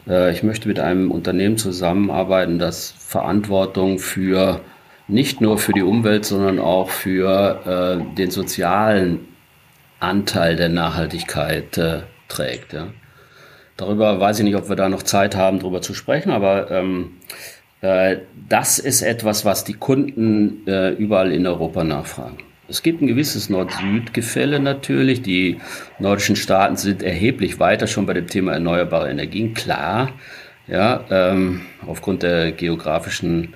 Äh, 0.06 0.32
ich 0.32 0.42
möchte 0.42 0.68
mit 0.68 0.80
einem 0.80 1.10
Unternehmen 1.10 1.58
zusammenarbeiten, 1.58 2.58
das 2.58 2.94
Verantwortung 2.98 3.98
für 3.98 4.60
nicht 5.12 5.40
nur 5.40 5.58
für 5.58 5.72
die 5.72 5.82
Umwelt, 5.82 6.24
sondern 6.24 6.58
auch 6.58 6.90
für 6.90 8.00
äh, 8.00 8.14
den 8.14 8.30
sozialen 8.30 9.28
Anteil 10.00 10.56
der 10.56 10.68
Nachhaltigkeit 10.68 11.78
äh, 11.78 12.00
trägt. 12.28 12.72
Ja. 12.72 12.88
Darüber 13.76 14.18
weiß 14.20 14.38
ich 14.40 14.44
nicht, 14.44 14.56
ob 14.56 14.68
wir 14.68 14.76
da 14.76 14.88
noch 14.88 15.02
Zeit 15.02 15.36
haben, 15.36 15.60
darüber 15.60 15.82
zu 15.82 15.94
sprechen, 15.94 16.30
aber 16.30 16.70
ähm, 16.70 17.12
äh, 17.80 18.18
das 18.48 18.78
ist 18.78 19.02
etwas, 19.02 19.44
was 19.44 19.64
die 19.64 19.74
Kunden 19.74 20.66
äh, 20.66 20.90
überall 20.90 21.32
in 21.32 21.46
Europa 21.46 21.84
nachfragen. 21.84 22.38
Es 22.68 22.82
gibt 22.82 23.02
ein 23.02 23.06
gewisses 23.06 23.50
Nord-Süd-Gefälle 23.50 24.58
natürlich. 24.58 25.20
Die 25.20 25.58
nordischen 25.98 26.36
Staaten 26.36 26.76
sind 26.76 27.02
erheblich 27.02 27.60
weiter 27.60 27.86
schon 27.86 28.06
bei 28.06 28.14
dem 28.14 28.28
Thema 28.28 28.52
erneuerbare 28.52 29.10
Energien, 29.10 29.52
klar. 29.52 30.10
Ja, 30.68 31.04
ähm, 31.10 31.62
aufgrund 31.86 32.22
der 32.22 32.52
geografischen 32.52 33.54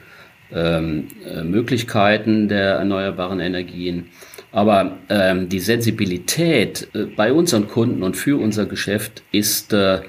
ähm, 0.52 1.08
äh, 1.24 1.42
Möglichkeiten 1.42 2.48
der 2.48 2.76
erneuerbaren 2.76 3.40
Energien. 3.40 4.10
Aber 4.52 4.98
ähm, 5.08 5.48
die 5.48 5.60
Sensibilität 5.60 6.88
äh, 6.94 7.04
bei 7.04 7.32
unseren 7.32 7.68
Kunden 7.68 8.02
und 8.02 8.16
für 8.16 8.40
unser 8.40 8.66
Geschäft 8.66 9.22
ist 9.32 9.72
äh, 9.72 10.00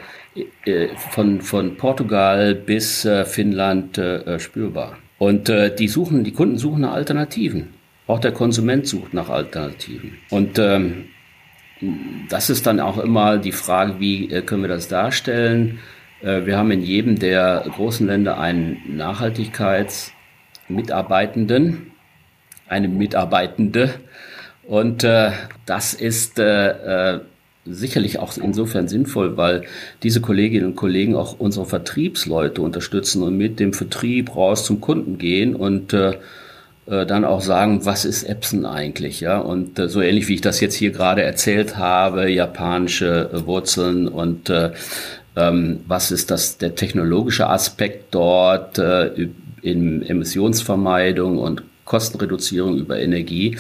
äh, 0.66 0.90
von, 1.12 1.42
von 1.42 1.76
Portugal 1.76 2.56
bis 2.56 3.04
äh, 3.06 3.26
Finnland 3.26 4.00
spürbar. 4.38 4.98
Und 5.20 5.52
die 5.80 5.88
suchen, 5.88 6.24
die 6.24 6.32
Kunden 6.32 6.60
suchen 6.60 6.82
nach 6.82 6.94
Alternativen. 6.94 7.74
Auch 8.06 8.20
der 8.20 8.32
Konsument 8.32 8.86
sucht 8.86 9.16
nach 9.16 9.30
Alternativen. 9.30 10.16
Und 10.30 10.60
ähm, 10.60 11.06
das 12.30 12.52
ist 12.52 12.68
dann 12.68 12.80
auch 12.80 13.00
immer 13.00 13.40
die 13.40 13.52
Frage, 13.52 14.00
wie 14.00 14.28
können 14.44 14.62
wir 14.62 14.70
das 14.70 14.88
darstellen? 14.88 15.80
wir 16.22 16.58
haben 16.58 16.70
in 16.72 16.82
jedem 16.82 17.18
der 17.18 17.66
großen 17.68 18.06
Länder 18.06 18.40
einen 18.40 19.02
Nachhaltigkeitsmitarbeitenden, 20.70 21.92
eine 22.68 22.88
Mitarbeitende. 22.88 23.94
Und 24.64 25.04
äh, 25.04 25.32
das 25.66 25.94
ist 25.94 26.40
äh, 26.40 27.20
sicherlich 27.66 28.20
auch 28.20 28.36
insofern 28.38 28.88
sinnvoll, 28.88 29.38
weil 29.38 29.64
diese 30.04 30.22
Kolleginnen 30.22 30.68
und 30.68 30.76
Kollegen 30.76 31.16
auch 31.16 31.40
unsere 31.40 31.66
Vertriebsleute 31.66 32.62
unterstützen 32.62 33.24
und 33.24 33.38
mit 33.38 33.60
dem 33.60 33.74
Vertrieb 33.74 34.36
raus 34.36 34.66
zum 34.66 34.82
Kunden 34.82 35.18
gehen 35.18 35.56
und 35.56 35.94
äh, 35.94 36.18
äh, 36.88 37.06
dann 37.06 37.26
auch 37.26 37.42
sagen, 37.42 37.86
was 37.86 38.06
ist 38.06 38.24
Epson 38.24 38.66
eigentlich, 38.66 39.22
ja? 39.22 39.40
Und 39.40 39.80
äh, 39.80 39.90
so 39.90 40.02
ähnlich 40.02 40.28
wie 40.28 40.36
ich 40.36 40.42
das 40.42 40.60
jetzt 40.60 40.76
hier 40.76 40.92
gerade 40.92 41.24
erzählt 41.24 41.78
habe, 41.78 42.30
japanische 42.30 43.30
äh, 43.32 43.46
Wurzeln 43.46 44.08
und 44.08 44.50
äh, 44.50 44.72
ähm, 45.36 45.82
was 45.88 46.12
ist 46.12 46.32
das 46.32 46.58
der 46.58 46.76
technologische 46.76 47.48
Aspekt 47.48 48.16
dort 48.16 48.80
äh, 48.80 49.30
in 49.68 50.02
Emissionsvermeidung 50.02 51.38
und 51.38 51.64
Kostenreduzierung 51.86 52.78
über 52.78 53.00
Energie. 53.00 53.58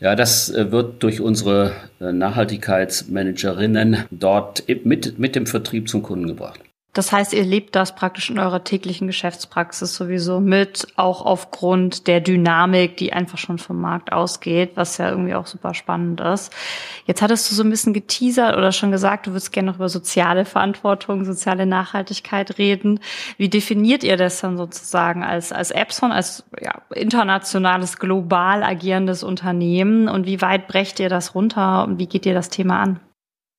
Ja, 0.00 0.14
das 0.14 0.50
äh, 0.50 0.70
wird 0.70 1.02
durch 1.02 1.20
unsere 1.20 1.72
äh, 2.00 2.12
Nachhaltigkeitsmanagerinnen 2.12 4.04
dort 4.10 4.64
mit, 4.84 5.18
mit 5.18 5.34
dem 5.34 5.46
Vertrieb 5.46 5.88
zum 5.88 6.02
Kunden 6.02 6.26
gebracht. 6.28 6.60
Das 6.96 7.12
heißt, 7.12 7.34
ihr 7.34 7.44
lebt 7.44 7.76
das 7.76 7.94
praktisch 7.94 8.30
in 8.30 8.38
eurer 8.38 8.64
täglichen 8.64 9.06
Geschäftspraxis 9.06 9.94
sowieso 9.94 10.40
mit, 10.40 10.86
auch 10.96 11.20
aufgrund 11.26 12.06
der 12.06 12.22
Dynamik, 12.22 12.96
die 12.96 13.12
einfach 13.12 13.36
schon 13.36 13.58
vom 13.58 13.78
Markt 13.78 14.12
ausgeht, 14.12 14.72
was 14.76 14.96
ja 14.96 15.10
irgendwie 15.10 15.34
auch 15.34 15.46
super 15.46 15.74
spannend 15.74 16.22
ist. 16.22 16.54
Jetzt 17.04 17.20
hattest 17.20 17.50
du 17.50 17.54
so 17.54 17.62
ein 17.62 17.68
bisschen 17.68 17.92
geteasert 17.92 18.56
oder 18.56 18.72
schon 18.72 18.92
gesagt, 18.92 19.26
du 19.26 19.32
würdest 19.32 19.52
gerne 19.52 19.68
noch 19.68 19.76
über 19.76 19.90
soziale 19.90 20.46
Verantwortung, 20.46 21.26
soziale 21.26 21.66
Nachhaltigkeit 21.66 22.56
reden. 22.56 23.00
Wie 23.36 23.50
definiert 23.50 24.02
ihr 24.02 24.16
das 24.16 24.40
dann 24.40 24.56
sozusagen 24.56 25.22
als, 25.22 25.52
als 25.52 25.72
Epson, 25.72 26.12
als 26.12 26.44
ja, 26.58 26.80
internationales, 26.94 27.98
global 27.98 28.62
agierendes 28.62 29.22
Unternehmen 29.22 30.08
und 30.08 30.24
wie 30.24 30.40
weit 30.40 30.66
brecht 30.66 30.98
ihr 30.98 31.10
das 31.10 31.34
runter 31.34 31.84
und 31.84 31.98
wie 31.98 32.06
geht 32.06 32.24
ihr 32.24 32.32
das 32.32 32.48
Thema 32.48 32.80
an? 32.80 33.00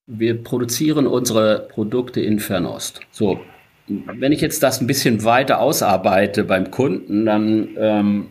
Wir 0.08 0.42
produzieren 0.42 1.06
unsere 1.06 1.68
Produkte 1.70 2.22
in 2.22 2.40
Fernost. 2.40 3.02
So, 3.12 3.42
wenn 3.88 4.32
ich 4.32 4.40
jetzt 4.40 4.64
das 4.64 4.80
ein 4.80 4.88
bisschen 4.88 5.26
weiter 5.26 5.60
ausarbeite 5.60 6.46
beim 6.46 6.72
Kunden, 6.72 7.26
dann 7.26 7.70
ähm, 7.78 8.28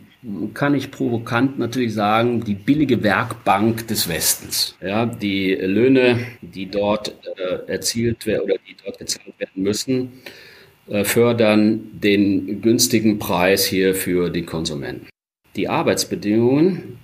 kann 0.55 0.73
ich 0.73 0.89
provokant 0.89 1.59
natürlich 1.59 1.93
sagen, 1.93 2.43
die 2.43 2.55
billige 2.55 3.03
Werkbank 3.03 3.87
des 3.87 4.09
Westens. 4.09 4.75
Ja, 4.81 5.05
die 5.05 5.53
Löhne, 5.53 6.25
die 6.41 6.65
dort 6.65 7.15
äh, 7.37 7.71
erzielt 7.71 8.25
werden 8.25 8.43
oder 8.45 8.55
die 8.67 8.75
dort 8.83 8.97
gezahlt 8.97 9.39
werden 9.39 9.61
müssen, 9.61 10.13
äh, 10.87 11.03
fördern 11.03 11.91
den 11.93 12.61
günstigen 12.61 13.19
Preis 13.19 13.65
hier 13.65 13.93
für 13.93 14.31
die 14.31 14.43
Konsumenten. 14.43 15.07
Die 15.55 15.69
Arbeitsbedingungen 15.69 16.97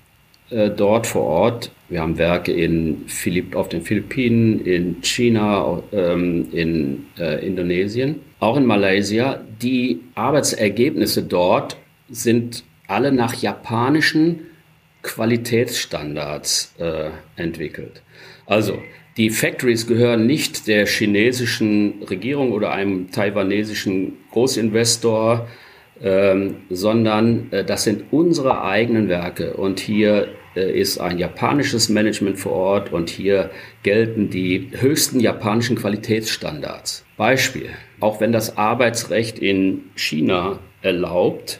äh, 0.53 0.69
dort 0.69 1.07
vor 1.07 1.23
Ort. 1.23 1.71
Wir 1.89 2.01
haben 2.01 2.17
Werke 2.17 2.51
in 2.51 3.03
Philipp, 3.07 3.55
auf 3.55 3.69
den 3.69 3.81
Philippinen, 3.81 4.63
in 4.65 5.01
China, 5.01 5.81
ähm, 5.91 6.47
in 6.51 7.05
äh, 7.17 7.45
Indonesien, 7.45 8.19
auch 8.39 8.57
in 8.57 8.65
Malaysia. 8.65 9.41
Die 9.61 10.01
Arbeitsergebnisse 10.15 11.23
dort 11.23 11.77
sind 12.09 12.63
alle 12.87 13.11
nach 13.11 13.33
japanischen 13.33 14.41
Qualitätsstandards 15.01 16.75
äh, 16.77 17.09
entwickelt. 17.35 18.01
Also 18.45 18.79
die 19.17 19.29
Factories 19.29 19.87
gehören 19.87 20.25
nicht 20.25 20.67
der 20.67 20.85
chinesischen 20.85 22.03
Regierung 22.09 22.51
oder 22.51 22.71
einem 22.71 23.11
taiwanesischen 23.11 24.17
Großinvestor, 24.31 25.47
ähm, 26.01 26.57
sondern 26.69 27.51
äh, 27.51 27.63
das 27.63 27.83
sind 27.83 28.05
unsere 28.11 28.63
eigenen 28.63 29.09
Werke. 29.09 29.53
Und 29.53 29.79
hier 29.79 30.29
ist 30.61 30.99
ein 30.99 31.17
japanisches 31.17 31.89
Management 31.89 32.39
vor 32.39 32.51
Ort 32.53 32.93
und 32.93 33.09
hier 33.09 33.49
gelten 33.83 34.29
die 34.29 34.69
höchsten 34.71 35.19
japanischen 35.19 35.75
Qualitätsstandards. 35.75 37.05
Beispiel, 37.17 37.69
auch 37.99 38.19
wenn 38.21 38.31
das 38.31 38.57
Arbeitsrecht 38.57 39.39
in 39.39 39.83
China 39.95 40.59
erlaubt, 40.81 41.59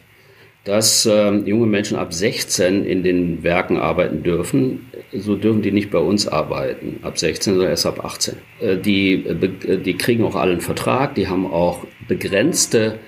dass 0.64 1.06
äh, 1.06 1.32
junge 1.32 1.66
Menschen 1.66 1.98
ab 1.98 2.14
16 2.14 2.86
in 2.86 3.04
den 3.04 3.44
Werken 3.44 3.78
arbeiten 3.78 4.24
dürfen, 4.24 4.90
so 5.12 5.36
dürfen 5.36 5.62
die 5.62 5.72
nicht 5.72 5.92
bei 5.92 6.00
uns 6.00 6.28
arbeiten, 6.28 7.00
ab 7.02 7.20
16, 7.20 7.54
sondern 7.54 7.72
erst 7.72 7.86
ab 7.86 8.04
18. 8.04 8.36
Äh, 8.62 8.78
die, 8.78 9.26
äh, 9.26 9.78
die 9.78 9.98
kriegen 9.98 10.24
auch 10.24 10.36
alle 10.36 10.54
einen 10.54 10.62
Vertrag, 10.62 11.16
die 11.16 11.28
haben 11.28 11.46
auch 11.52 11.86
begrenzte 12.08 13.00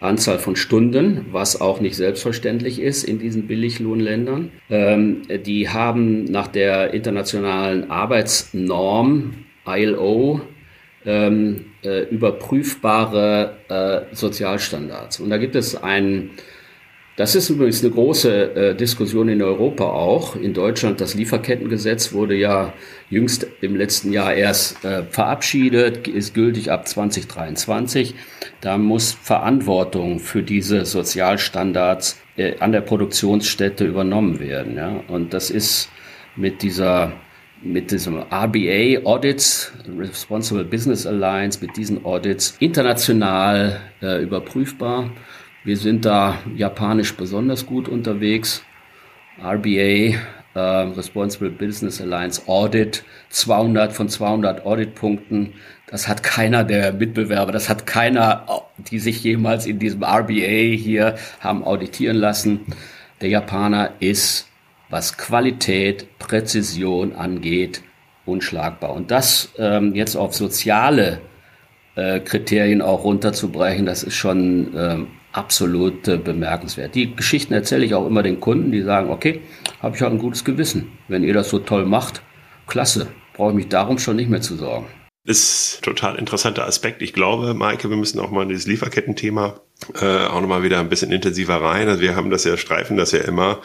Anzahl 0.00 0.38
von 0.38 0.56
Stunden, 0.56 1.26
was 1.30 1.60
auch 1.60 1.80
nicht 1.80 1.96
selbstverständlich 1.96 2.80
ist 2.80 3.04
in 3.04 3.18
diesen 3.18 3.46
Billiglohnländern. 3.46 4.50
Ähm, 4.70 5.22
die 5.44 5.68
haben 5.68 6.24
nach 6.24 6.48
der 6.48 6.94
internationalen 6.94 7.90
Arbeitsnorm 7.90 9.34
ILO 9.66 10.40
ähm, 11.04 11.66
äh, 11.82 12.02
überprüfbare 12.04 13.56
äh, 13.68 14.14
Sozialstandards. 14.14 15.20
Und 15.20 15.30
da 15.30 15.38
gibt 15.38 15.54
es 15.54 15.76
einen 15.82 16.30
das 17.20 17.34
ist 17.34 17.50
übrigens 17.50 17.84
eine 17.84 17.92
große 17.92 18.54
äh, 18.54 18.74
Diskussion 18.74 19.28
in 19.28 19.42
Europa 19.42 19.84
auch. 19.84 20.36
In 20.36 20.54
Deutschland, 20.54 21.02
das 21.02 21.12
Lieferkettengesetz 21.12 22.14
wurde 22.14 22.34
ja 22.34 22.72
jüngst 23.10 23.46
im 23.60 23.76
letzten 23.76 24.10
Jahr 24.10 24.32
erst 24.32 24.82
äh, 24.86 25.02
verabschiedet, 25.02 26.08
ist 26.08 26.32
gültig 26.32 26.72
ab 26.72 26.88
2023. 26.88 28.14
Da 28.62 28.78
muss 28.78 29.12
Verantwortung 29.12 30.18
für 30.18 30.42
diese 30.42 30.86
Sozialstandards 30.86 32.18
äh, 32.38 32.54
an 32.60 32.72
der 32.72 32.80
Produktionsstätte 32.80 33.84
übernommen 33.84 34.40
werden. 34.40 34.78
Ja? 34.78 35.04
Und 35.08 35.34
das 35.34 35.50
ist 35.50 35.90
mit 36.36 36.62
dieser 36.62 37.12
mit 37.62 37.90
diesem 37.90 38.16
RBA 38.16 39.04
Audits, 39.04 39.70
Responsible 39.98 40.64
Business 40.64 41.06
Alliance, 41.06 41.58
mit 41.60 41.76
diesen 41.76 42.06
Audits 42.06 42.56
international 42.58 43.78
äh, 44.00 44.22
überprüfbar. 44.22 45.10
Wir 45.62 45.76
sind 45.76 46.06
da 46.06 46.38
japanisch 46.56 47.14
besonders 47.16 47.66
gut 47.66 47.86
unterwegs. 47.86 48.62
RBA, 49.42 50.16
äh, 50.54 50.58
Responsible 50.58 51.50
Business 51.50 52.00
Alliance 52.00 52.42
Audit, 52.46 53.04
200 53.28 53.92
von 53.92 54.08
200 54.08 54.64
Auditpunkten. 54.64 55.52
Das 55.86 56.08
hat 56.08 56.22
keiner 56.22 56.64
der 56.64 56.94
Mitbewerber, 56.94 57.52
das 57.52 57.68
hat 57.68 57.86
keiner, 57.86 58.46
die 58.90 58.98
sich 58.98 59.22
jemals 59.22 59.66
in 59.66 59.78
diesem 59.78 60.02
RBA 60.02 60.76
hier 60.76 61.16
haben 61.40 61.62
auditieren 61.62 62.16
lassen. 62.16 62.60
Der 63.20 63.28
Japaner 63.28 63.92
ist, 64.00 64.48
was 64.88 65.18
Qualität, 65.18 66.18
Präzision 66.18 67.14
angeht, 67.14 67.82
unschlagbar. 68.24 68.94
Und 68.94 69.10
das 69.10 69.52
ähm, 69.58 69.94
jetzt 69.94 70.16
auf 70.16 70.34
soziale 70.34 71.20
äh, 71.96 72.20
Kriterien 72.20 72.80
auch 72.80 73.04
runterzubrechen, 73.04 73.84
das 73.84 74.02
ist 74.02 74.14
schon 74.14 74.72
ähm, 74.74 75.06
absolut 75.32 76.08
äh, 76.08 76.16
bemerkenswert. 76.16 76.94
Die 76.94 77.14
Geschichten 77.14 77.52
erzähle 77.52 77.84
ich 77.84 77.94
auch 77.94 78.06
immer 78.06 78.22
den 78.22 78.40
Kunden, 78.40 78.72
die 78.72 78.82
sagen, 78.82 79.10
okay, 79.10 79.40
habe 79.80 79.96
ich 79.96 80.04
auch 80.04 80.10
ein 80.10 80.18
gutes 80.18 80.44
Gewissen. 80.44 80.92
Wenn 81.08 81.24
ihr 81.24 81.34
das 81.34 81.50
so 81.50 81.58
toll 81.58 81.86
macht, 81.86 82.22
klasse, 82.66 83.08
brauche 83.34 83.50
ich 83.50 83.56
mich 83.56 83.68
darum 83.68 83.98
schon 83.98 84.16
nicht 84.16 84.30
mehr 84.30 84.40
zu 84.40 84.56
sorgen. 84.56 84.86
Ist 85.24 85.82
total 85.82 86.16
interessanter 86.16 86.66
Aspekt. 86.66 87.02
Ich 87.02 87.12
glaube, 87.12 87.52
Maike, 87.52 87.90
wir 87.90 87.96
müssen 87.96 88.18
auch 88.20 88.30
mal 88.30 88.42
in 88.42 88.48
dieses 88.48 88.66
Lieferkettenthema 88.66 89.60
äh, 90.00 90.26
auch 90.26 90.40
nochmal 90.40 90.62
wieder 90.62 90.80
ein 90.80 90.88
bisschen 90.88 91.12
intensiver 91.12 91.56
rein. 91.56 91.88
Also 91.88 92.00
wir 92.00 92.16
haben 92.16 92.30
das 92.30 92.44
ja, 92.44 92.56
streifen 92.56 92.96
das 92.96 93.12
ja 93.12 93.20
immer. 93.20 93.60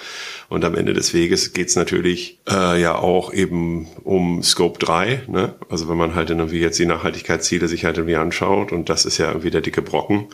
Und 0.50 0.66
am 0.66 0.76
Ende 0.76 0.94
des 0.94 1.14
Weges 1.14 1.54
geht's 1.54 1.78
natürlich 1.78 2.42
äh, 2.50 2.80
ja 2.80 2.96
auch 2.96 3.34
eben 3.34 3.88
um 4.04 4.44
Scope 4.44 4.80
3. 4.80 5.24
Ne? 5.28 5.56
Also 5.70 5.88
wenn 5.88 5.98
man 5.98 6.14
halt 6.14 6.30
irgendwie 6.30 6.60
jetzt 6.60 6.78
die 6.78 6.86
Nachhaltigkeitsziele 6.86 7.70
sich 7.70 7.86
halt 7.86 7.98
irgendwie 7.98 8.18
anschaut 8.18 8.74
und 8.74 8.90
das 8.90 9.06
ist 9.06 9.18
ja 9.18 9.30
irgendwie 9.30 9.50
der 9.50 9.62
dicke 9.62 9.82
Brocken 9.82 10.28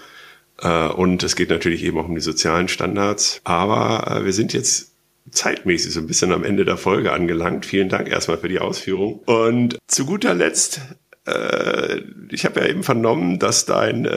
und 0.68 1.24
es 1.24 1.36
geht 1.36 1.50
natürlich 1.50 1.84
eben 1.84 1.98
auch 1.98 2.08
um 2.08 2.16
die 2.16 2.22
sozialen 2.22 2.68
Standards. 2.68 3.42
Aber 3.44 4.20
äh, 4.20 4.26
wir 4.26 4.34
sind 4.34 4.54
jetzt 4.54 4.92
zeitmäßig 5.32 5.94
so 5.94 6.00
ein 6.00 6.08
bisschen 6.08 6.32
am 6.32 6.44
Ende 6.44 6.66
der 6.66 6.78
Folge 6.78 7.12
angelangt. 7.14 7.66
Vielen 7.66 7.90
Dank 7.90 8.10
erstmal 8.10 8.38
für 8.38 8.50
die 8.50 8.60
Ausführung. 8.60 9.20
Und 9.26 9.78
zu 9.88 10.06
guter 10.06 10.34
Letzt 10.34 10.82
äh, 11.28 12.02
ich 12.32 12.46
habe 12.46 12.62
ja 12.62 12.68
eben 12.68 12.82
vernommen, 12.82 13.38
dass 13.38 13.66
dein, 13.66 14.10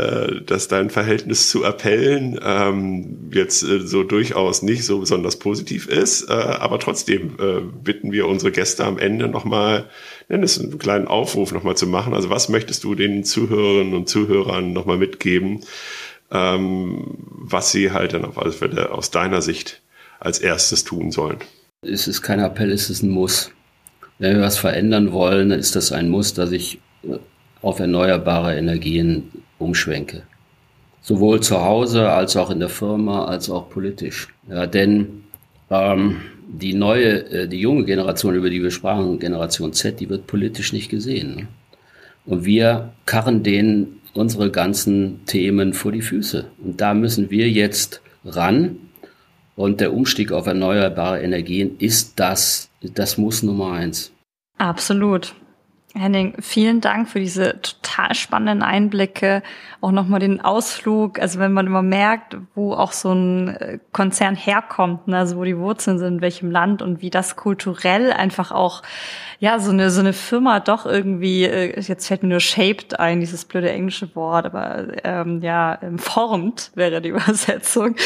dass 0.46 0.68
dein 0.68 0.88
Verhältnis 0.88 1.50
zu 1.50 1.62
Appellen 1.62 2.40
ähm, 2.42 3.30
jetzt 3.30 3.60
so 3.60 4.04
durchaus 4.04 4.62
nicht 4.62 4.84
so 4.84 5.00
besonders 5.00 5.38
positiv 5.38 5.86
ist. 5.86 6.30
aber 6.30 6.78
trotzdem 6.78 7.36
bitten 7.82 8.10
wir 8.10 8.26
unsere 8.26 8.52
Gäste 8.52 8.84
am 8.84 8.98
Ende 8.98 9.28
nochmal, 9.28 9.90
nenn 10.30 10.42
es 10.42 10.58
einen 10.58 10.78
kleinen 10.78 11.06
Aufruf 11.06 11.52
nochmal 11.52 11.76
zu 11.76 11.86
machen. 11.86 12.14
Also 12.14 12.30
was 12.30 12.48
möchtest 12.48 12.84
du 12.84 12.94
den 12.94 13.22
Zuhörerinnen 13.22 13.92
und 13.92 14.08
Zuhörern 14.08 14.72
nochmal 14.72 14.96
mitgeben, 14.96 15.60
was 16.30 17.70
sie 17.70 17.92
halt 17.92 18.12
dann 18.12 18.24
auf 18.24 18.38
alle 18.38 18.52
Fälle 18.52 18.90
aus 18.90 19.10
deiner 19.10 19.42
Sicht 19.42 19.82
als 20.20 20.38
erstes 20.38 20.84
tun 20.84 21.10
sollen. 21.10 21.38
Es 21.82 22.08
ist 22.08 22.22
kein 22.22 22.40
Appell, 22.40 22.72
es 22.72 22.90
ist 22.90 23.02
ein 23.02 23.10
Muss. 23.10 23.50
Wenn 24.18 24.36
wir 24.36 24.42
was 24.42 24.58
verändern 24.58 25.12
wollen, 25.12 25.50
dann 25.50 25.58
ist 25.58 25.76
das 25.76 25.92
ein 25.92 26.08
Muss, 26.08 26.34
dass 26.34 26.50
ich 26.50 26.80
äh, 27.02 27.18
auf 27.60 27.78
erneuerbare 27.78 28.56
Energien 28.56 29.30
umschwenke. 29.58 30.22
Sowohl 31.02 31.40
zu 31.40 31.60
Hause 31.60 32.10
als 32.10 32.36
auch 32.36 32.50
in 32.50 32.60
der 32.60 32.70
Firma, 32.70 33.26
als 33.26 33.50
auch 33.50 33.68
politisch. 33.68 34.28
Ja, 34.48 34.66
denn 34.66 35.24
ähm, 35.70 36.22
die 36.48 36.74
neue, 36.74 37.30
äh, 37.30 37.48
die 37.48 37.60
junge 37.60 37.84
Generation, 37.84 38.34
über 38.34 38.48
die 38.48 38.62
wir 38.62 38.70
sprachen, 38.70 39.18
Generation 39.18 39.72
Z, 39.72 40.00
die 40.00 40.08
wird 40.08 40.26
politisch 40.26 40.72
nicht 40.72 40.88
gesehen. 40.88 41.48
Und 42.24 42.44
wir 42.44 42.92
karren 43.04 43.42
denen 43.42 44.00
unsere 44.14 44.50
ganzen 44.50 45.24
Themen 45.26 45.74
vor 45.74 45.92
die 45.92 46.02
Füße. 46.02 46.46
Und 46.62 46.80
da 46.80 46.94
müssen 46.94 47.30
wir 47.30 47.50
jetzt 47.50 48.00
ran. 48.24 48.78
Und 49.56 49.80
der 49.80 49.92
Umstieg 49.92 50.32
auf 50.32 50.46
erneuerbare 50.46 51.22
Energien 51.22 51.76
ist 51.78 52.18
das, 52.18 52.70
das 52.82 53.18
muss 53.18 53.42
Nummer 53.42 53.72
eins. 53.72 54.12
Absolut. 54.58 55.34
Henning, 55.96 56.34
vielen 56.40 56.80
Dank 56.80 57.08
für 57.08 57.20
diese 57.20 57.60
total 57.60 58.16
spannenden 58.16 58.64
Einblicke, 58.64 59.44
auch 59.80 59.92
nochmal 59.92 60.18
den 60.18 60.40
Ausflug, 60.40 61.20
also 61.20 61.38
wenn 61.38 61.52
man 61.52 61.68
immer 61.68 61.82
merkt, 61.82 62.36
wo 62.56 62.72
auch 62.74 62.90
so 62.90 63.12
ein 63.12 63.48
äh, 63.48 63.78
Konzern 63.92 64.34
herkommt, 64.34 65.06
ne, 65.06 65.18
also 65.18 65.36
wo 65.36 65.44
die 65.44 65.56
Wurzeln 65.56 66.00
sind, 66.00 66.14
in 66.14 66.20
welchem 66.20 66.50
Land 66.50 66.82
und 66.82 67.00
wie 67.00 67.10
das 67.10 67.36
kulturell 67.36 68.12
einfach 68.12 68.50
auch 68.50 68.82
ja, 69.38 69.58
so 69.58 69.70
eine, 69.70 69.90
so 69.90 70.00
eine 70.00 70.12
Firma 70.12 70.60
doch 70.60 70.86
irgendwie, 70.86 71.44
äh, 71.44 71.80
jetzt 71.80 72.06
fällt 72.06 72.22
mir 72.22 72.28
nur 72.30 72.40
shaped 72.40 72.98
ein, 72.98 73.20
dieses 73.20 73.44
blöde 73.44 73.70
englische 73.70 74.14
Wort, 74.14 74.46
aber 74.46 74.86
ähm, 75.04 75.40
ja, 75.42 75.78
ähm, 75.82 75.98
formt 75.98 76.70
wäre 76.74 77.00
die 77.00 77.08
Übersetzung. 77.14 77.96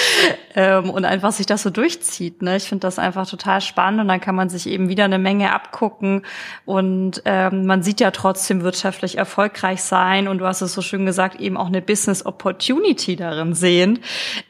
Ähm, 0.54 0.90
und 0.90 1.04
einfach 1.04 1.32
sich 1.32 1.46
das 1.46 1.62
so 1.62 1.70
durchzieht. 1.70 2.42
Ne? 2.42 2.56
Ich 2.56 2.64
finde 2.64 2.82
das 2.82 2.98
einfach 2.98 3.28
total 3.28 3.60
spannend 3.60 4.00
und 4.00 4.08
dann 4.08 4.20
kann 4.20 4.34
man 4.34 4.48
sich 4.48 4.66
eben 4.66 4.88
wieder 4.88 5.04
eine 5.04 5.18
Menge 5.18 5.52
abgucken 5.52 6.22
und 6.64 7.22
ähm, 7.24 7.66
man 7.66 7.82
sieht 7.82 8.00
ja 8.00 8.10
trotzdem 8.10 8.62
wirtschaftlich 8.62 9.18
erfolgreich 9.18 9.82
sein 9.82 10.26
und 10.28 10.38
du 10.38 10.46
hast 10.46 10.62
es 10.62 10.74
so 10.74 10.82
schön 10.82 11.06
gesagt, 11.06 11.40
eben 11.40 11.56
auch 11.56 11.68
eine 11.68 11.82
Business 11.82 12.24
Opportunity 12.26 13.16
darin 13.16 13.54
sehen, 13.54 14.00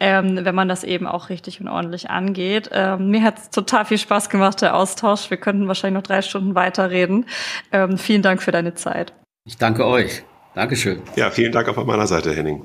ähm, 0.01 0.39
wenn 0.43 0.55
man 0.55 0.69
das 0.69 0.85
eben 0.85 1.07
auch 1.07 1.29
richtig 1.29 1.61
und 1.61 1.69
ordentlich 1.69 2.11
angeht. 2.11 2.71
Ähm, 2.73 3.11
mir 3.11 3.23
hat 3.23 3.53
total 3.53 3.85
viel 3.85 3.99
Spaß 3.99 4.31
gemacht, 4.31 4.63
der 4.63 4.75
Austausch. 4.75 5.31
Wir 5.31 5.37
könnten 5.37 5.69
wahrscheinlich 5.69 6.01
noch 6.01 6.07
drei 6.07 6.23
Stunden 6.23 6.55
weiter 6.55 6.68
weiterreden. 6.69 7.27
Ähm, 7.73 7.99
vielen 7.99 8.23
Dank 8.23 8.43
für 8.43 8.53
deine 8.53 8.75
Zeit. 8.75 9.13
Ich 9.47 9.57
danke 9.57 9.87
euch. 9.87 10.23
Dankeschön. 10.55 11.03
Ja, 11.17 11.31
vielen 11.31 11.53
Dank 11.53 11.69
auch 11.69 11.75
von 11.75 11.87
meiner 11.87 12.07
Seite, 12.07 12.35
Henning. 12.35 12.65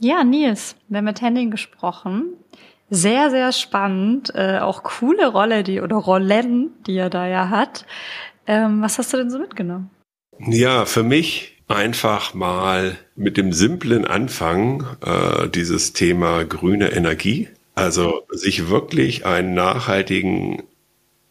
Ja, 0.00 0.22
Nils, 0.22 0.76
wir 0.88 0.98
haben 0.98 1.04
mit 1.04 1.20
Henning 1.20 1.50
gesprochen. 1.50 2.34
Sehr, 2.88 3.30
sehr 3.30 3.52
spannend. 3.52 4.32
Äh, 4.34 4.60
auch 4.60 4.82
coole 4.82 5.26
Rolle, 5.26 5.62
die 5.64 5.80
oder 5.80 5.96
Rollen, 5.96 6.70
die 6.86 6.96
er 6.96 7.10
da 7.10 7.26
ja 7.26 7.50
hat. 7.50 7.84
Ähm, 8.46 8.80
was 8.80 8.96
hast 8.96 9.12
du 9.12 9.18
denn 9.18 9.28
so 9.28 9.38
mitgenommen? 9.38 9.90
Ja, 10.38 10.86
für 10.86 11.02
mich 11.02 11.57
einfach 11.68 12.34
mal 12.34 12.98
mit 13.14 13.36
dem 13.36 13.52
simplen 13.52 14.04
Anfang 14.04 14.86
äh, 15.04 15.48
dieses 15.48 15.92
Thema 15.92 16.44
grüne 16.44 16.92
Energie. 16.92 17.48
Also 17.74 18.22
sich 18.30 18.68
wirklich 18.68 19.24
einen 19.24 19.54
nachhaltigen 19.54 20.64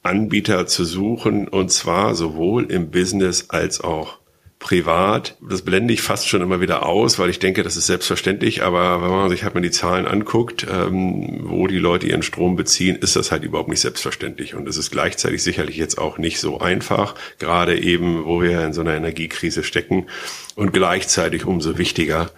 Anbieter 0.04 0.68
zu 0.68 0.86
suchen 0.86 1.48
und 1.48 1.70
zwar 1.72 2.16
sowohl 2.16 2.72
im 2.72 2.92
Business 2.92 3.50
als 3.50 3.82
auch 3.82 4.20
privat. 4.68 5.38
Das 5.40 5.62
blende 5.62 5.94
ich 5.94 6.02
fast 6.02 6.28
schon 6.28 6.42
immer 6.42 6.60
wieder 6.60 6.86
aus, 6.86 7.20
weil 7.20 7.30
ich 7.30 7.40
denke, 7.40 7.64
das 7.64 7.78
ist 7.78 7.88
selbstverständlich. 7.88 8.64
Aber 8.64 9.02
wenn 9.02 9.10
man 9.10 9.30
sich 9.30 9.46
halt 9.46 9.56
mal 9.56 9.62
die 9.62 9.72
Zahlen 9.72 10.06
anguckt, 10.06 10.68
ähm, 10.70 11.40
wo 11.44 11.68
die 11.68 11.80
Leute 11.80 12.06
ihren 12.06 12.22
Strom 12.22 12.58
beziehen, 12.58 12.98
ist 12.98 13.16
das 13.16 13.32
halt 13.32 13.46
überhaupt 13.46 13.70
nicht 13.70 13.80
selbstverständlich. 13.80 14.56
Und 14.56 14.68
es 14.68 14.76
ist 14.76 14.92
gleichzeitig 14.92 15.42
sicherlich 15.42 15.78
jetzt 15.78 15.98
auch 15.98 16.18
nicht 16.18 16.42
so 16.42 16.60
einfach, 16.60 17.16
gerade 17.40 17.80
eben, 17.80 18.26
wo 18.26 18.42
wir 18.42 18.66
in 18.66 18.74
so 18.74 18.82
einer 18.82 18.94
Energiekrise 18.94 19.64
stecken. 19.64 20.08
Und 20.56 20.74
gleichzeitig 20.74 21.46
umso 21.46 21.78
wichtiger, 21.78 22.30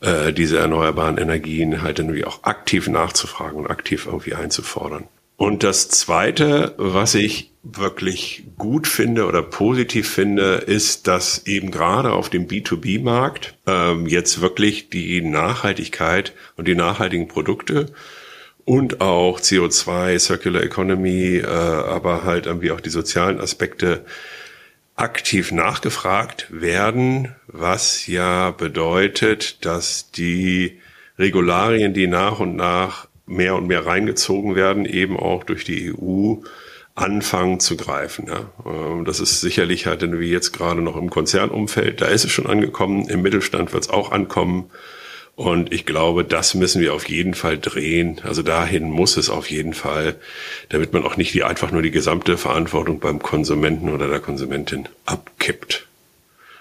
äh, 0.00 0.32
diese 0.32 0.58
erneuerbaren 0.58 1.18
Energien 1.18 1.82
halt 1.82 2.00
irgendwie 2.00 2.24
auch 2.24 2.42
aktiv 2.42 2.88
nachzufragen 2.88 3.60
und 3.60 3.70
aktiv 3.70 4.06
irgendwie 4.06 4.34
einzufordern. 4.34 5.04
Und 5.40 5.62
das 5.62 5.88
Zweite, 5.88 6.74
was 6.76 7.14
ich 7.14 7.50
wirklich 7.62 8.44
gut 8.58 8.86
finde 8.86 9.24
oder 9.24 9.40
positiv 9.40 10.06
finde, 10.06 10.56
ist, 10.56 11.08
dass 11.08 11.46
eben 11.46 11.70
gerade 11.70 12.12
auf 12.12 12.28
dem 12.28 12.46
B2B-Markt 12.46 13.56
ähm, 13.66 14.06
jetzt 14.06 14.42
wirklich 14.42 14.90
die 14.90 15.22
Nachhaltigkeit 15.22 16.34
und 16.58 16.68
die 16.68 16.74
nachhaltigen 16.74 17.26
Produkte 17.26 17.86
und 18.66 19.00
auch 19.00 19.40
CO2, 19.40 20.18
Circular 20.18 20.62
Economy, 20.62 21.38
äh, 21.38 21.46
aber 21.46 22.24
halt 22.24 22.44
irgendwie 22.44 22.72
auch 22.72 22.82
die 22.82 22.90
sozialen 22.90 23.40
Aspekte 23.40 24.04
aktiv 24.94 25.52
nachgefragt 25.52 26.48
werden, 26.50 27.34
was 27.46 28.06
ja 28.06 28.50
bedeutet, 28.50 29.64
dass 29.64 30.10
die 30.10 30.80
Regularien, 31.18 31.94
die 31.94 32.08
nach 32.08 32.40
und 32.40 32.56
nach 32.56 33.08
mehr 33.30 33.54
und 33.54 33.66
mehr 33.66 33.86
reingezogen 33.86 34.54
werden, 34.54 34.84
eben 34.84 35.16
auch 35.16 35.44
durch 35.44 35.64
die 35.64 35.92
EU 35.92 36.36
anfangen 36.94 37.60
zu 37.60 37.76
greifen. 37.76 38.26
Ja. 38.28 38.50
Ähm, 38.66 39.04
das 39.04 39.20
ist 39.20 39.40
sicherlich 39.40 39.86
halt 39.86 40.00
wie 40.18 40.30
jetzt 40.30 40.52
gerade 40.52 40.82
noch 40.82 40.96
im 40.96 41.10
Konzernumfeld, 41.10 42.00
da 42.00 42.06
ist 42.06 42.24
es 42.24 42.32
schon 42.32 42.46
angekommen, 42.46 43.08
im 43.08 43.22
Mittelstand 43.22 43.72
wird 43.72 43.84
es 43.84 43.90
auch 43.90 44.12
ankommen. 44.12 44.70
Und 45.36 45.72
ich 45.72 45.86
glaube, 45.86 46.22
das 46.22 46.54
müssen 46.54 46.82
wir 46.82 46.92
auf 46.92 47.08
jeden 47.08 47.32
Fall 47.32 47.56
drehen. 47.56 48.20
Also 48.24 48.42
dahin 48.42 48.90
muss 48.90 49.16
es 49.16 49.30
auf 49.30 49.50
jeden 49.50 49.72
Fall, 49.72 50.16
damit 50.68 50.92
man 50.92 51.02
auch 51.02 51.16
nicht 51.16 51.32
die, 51.32 51.44
einfach 51.44 51.70
nur 51.70 51.80
die 51.80 51.90
gesamte 51.90 52.36
Verantwortung 52.36 53.00
beim 53.00 53.22
Konsumenten 53.22 53.88
oder 53.88 54.08
der 54.08 54.20
Konsumentin 54.20 54.86
abkippt. 55.06 55.86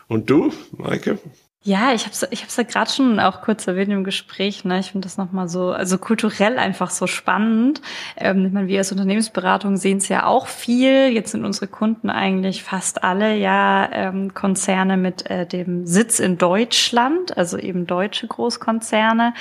Und 0.07 0.29
du, 0.29 0.53
Maike? 0.77 1.19
Ja, 1.63 1.91
ich 1.93 2.05
habe 2.05 2.13
es 2.13 2.25
ich 2.31 2.41
hab's 2.41 2.55
ja 2.55 2.63
gerade 2.63 2.89
schon 2.89 3.19
auch 3.19 3.41
kurz 3.41 3.67
erwähnt 3.67 3.91
im 3.91 4.05
Gespräch. 4.05 4.63
Ne? 4.63 4.79
Ich 4.79 4.91
finde 4.91 5.05
das 5.05 5.17
nochmal 5.17 5.49
so, 5.49 5.73
also 5.73 5.97
kulturell 5.97 6.57
einfach 6.57 6.89
so 6.89 7.05
spannend. 7.05 7.81
Ähm, 8.15 8.45
ich 8.45 8.53
meine, 8.53 8.69
wir 8.69 8.77
als 8.77 8.93
Unternehmensberatung 8.93 9.75
sehen 9.75 9.97
es 9.97 10.07
ja 10.07 10.25
auch 10.25 10.47
viel. 10.47 11.09
Jetzt 11.09 11.31
sind 11.31 11.43
unsere 11.43 11.67
Kunden 11.67 12.09
eigentlich 12.09 12.63
fast 12.63 13.03
alle 13.03 13.35
ja 13.35 13.89
ähm, 13.91 14.33
Konzerne 14.33 14.95
mit 14.95 15.29
äh, 15.29 15.45
dem 15.45 15.85
Sitz 15.85 16.19
in 16.19 16.37
Deutschland, 16.37 17.37
also 17.37 17.57
eben 17.57 17.85
deutsche 17.85 18.27
Großkonzerne. 18.27 19.33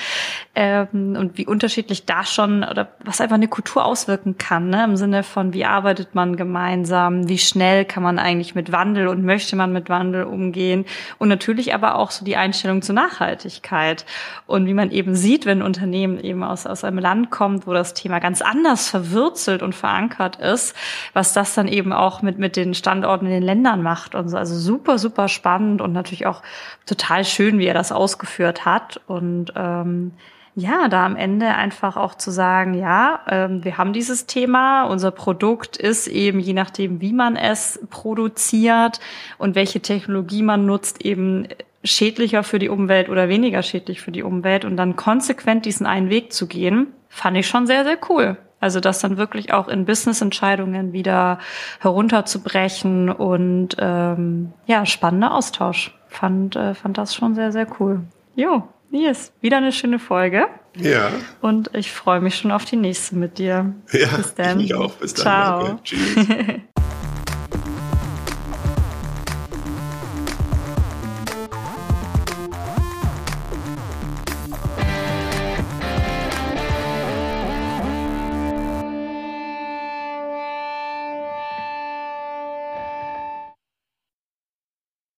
Ähm, 0.56 1.14
und 1.16 1.38
wie 1.38 1.46
unterschiedlich 1.46 2.04
da 2.04 2.24
schon 2.24 2.64
oder 2.64 2.88
was 3.04 3.20
einfach 3.20 3.36
eine 3.36 3.46
Kultur 3.46 3.84
auswirken 3.84 4.38
kann, 4.38 4.70
ne? 4.70 4.82
im 4.82 4.96
Sinne 4.96 5.22
von, 5.22 5.52
wie 5.52 5.64
arbeitet 5.64 6.16
man 6.16 6.34
gemeinsam, 6.34 7.28
wie 7.28 7.38
schnell 7.38 7.84
kann 7.84 8.02
man 8.02 8.18
eigentlich 8.18 8.56
mit 8.56 8.72
Wandel 8.72 9.06
und 9.06 9.24
möchte 9.24 9.54
man 9.54 9.72
mit 9.72 9.88
Wandel 9.88 10.24
umgehen. 10.24 10.84
Und 11.18 11.28
natürlich 11.28 11.74
aber 11.74 11.94
auch 11.94 12.07
auch 12.08 12.10
so 12.10 12.24
die 12.24 12.36
Einstellung 12.36 12.80
zur 12.80 12.94
Nachhaltigkeit. 12.94 14.06
Und 14.46 14.66
wie 14.66 14.74
man 14.74 14.90
eben 14.90 15.14
sieht, 15.14 15.44
wenn 15.44 15.58
ein 15.58 15.66
Unternehmen 15.66 16.18
eben 16.18 16.42
aus, 16.42 16.66
aus 16.66 16.84
einem 16.84 16.98
Land 16.98 17.30
kommt, 17.30 17.66
wo 17.66 17.74
das 17.74 17.94
Thema 17.94 18.18
ganz 18.18 18.40
anders 18.40 18.88
verwurzelt 18.88 19.62
und 19.62 19.74
verankert 19.74 20.36
ist, 20.36 20.74
was 21.12 21.34
das 21.34 21.54
dann 21.54 21.68
eben 21.68 21.92
auch 21.92 22.22
mit, 22.22 22.38
mit 22.38 22.56
den 22.56 22.72
Standorten 22.74 23.26
in 23.26 23.32
den 23.32 23.42
Ländern 23.42 23.82
macht 23.82 24.14
und 24.14 24.28
so. 24.30 24.36
Also 24.38 24.56
super, 24.58 24.98
super 24.98 25.28
spannend 25.28 25.82
und 25.82 25.92
natürlich 25.92 26.26
auch 26.26 26.42
total 26.86 27.24
schön, 27.24 27.58
wie 27.58 27.66
er 27.66 27.74
das 27.74 27.92
ausgeführt 27.92 28.64
hat. 28.64 29.00
Und 29.06 29.52
ähm, 29.54 30.12
ja, 30.58 30.88
da 30.88 31.06
am 31.06 31.14
Ende 31.14 31.54
einfach 31.54 31.96
auch 31.96 32.16
zu 32.16 32.32
sagen, 32.32 32.74
ja, 32.74 33.20
ähm, 33.28 33.64
wir 33.64 33.78
haben 33.78 33.92
dieses 33.92 34.26
Thema, 34.26 34.84
unser 34.84 35.12
Produkt 35.12 35.76
ist 35.76 36.08
eben, 36.08 36.40
je 36.40 36.52
nachdem, 36.52 37.00
wie 37.00 37.12
man 37.12 37.36
es 37.36 37.78
produziert 37.90 38.98
und 39.38 39.54
welche 39.54 39.80
Technologie 39.80 40.42
man 40.42 40.66
nutzt, 40.66 41.04
eben 41.04 41.46
schädlicher 41.84 42.42
für 42.42 42.58
die 42.58 42.68
Umwelt 42.68 43.08
oder 43.08 43.28
weniger 43.28 43.62
schädlich 43.62 44.00
für 44.00 44.10
die 44.12 44.22
Umwelt 44.22 44.64
und 44.64 44.76
dann 44.76 44.96
konsequent 44.96 45.64
diesen 45.64 45.86
einen 45.86 46.10
Weg 46.10 46.32
zu 46.32 46.46
gehen, 46.46 46.88
fand 47.08 47.36
ich 47.36 47.46
schon 47.46 47.66
sehr, 47.66 47.84
sehr 47.84 47.98
cool. 48.08 48.36
Also 48.60 48.80
das 48.80 49.00
dann 49.00 49.16
wirklich 49.16 49.52
auch 49.52 49.68
in 49.68 49.84
Business-Entscheidungen 49.84 50.92
wieder 50.92 51.38
herunterzubrechen 51.80 53.08
und 53.08 53.76
ähm, 53.78 54.52
ja, 54.66 54.84
spannender 54.84 55.32
Austausch. 55.32 55.94
Fand, 56.08 56.56
äh, 56.56 56.74
fand 56.74 56.98
das 56.98 57.14
schon 57.14 57.34
sehr, 57.34 57.52
sehr 57.52 57.68
cool. 57.78 58.00
Jo, 58.34 58.64
Nils, 58.90 59.32
wieder 59.40 59.58
eine 59.58 59.72
schöne 59.72 59.98
Folge. 59.98 60.46
Ja. 60.76 61.10
Und 61.40 61.70
ich 61.74 61.92
freue 61.92 62.20
mich 62.20 62.36
schon 62.36 62.50
auf 62.50 62.64
die 62.64 62.76
nächste 62.76 63.16
mit 63.16 63.38
dir. 63.38 63.74
Ja, 63.92 64.08
Bis 64.16 64.34
dann. 64.34 64.60
Ich 64.60 64.74
auch. 64.74 64.94
Bis 64.94 65.14
dann. 65.14 65.22
Ciao. 65.22 65.78
Tschüss. 65.84 66.16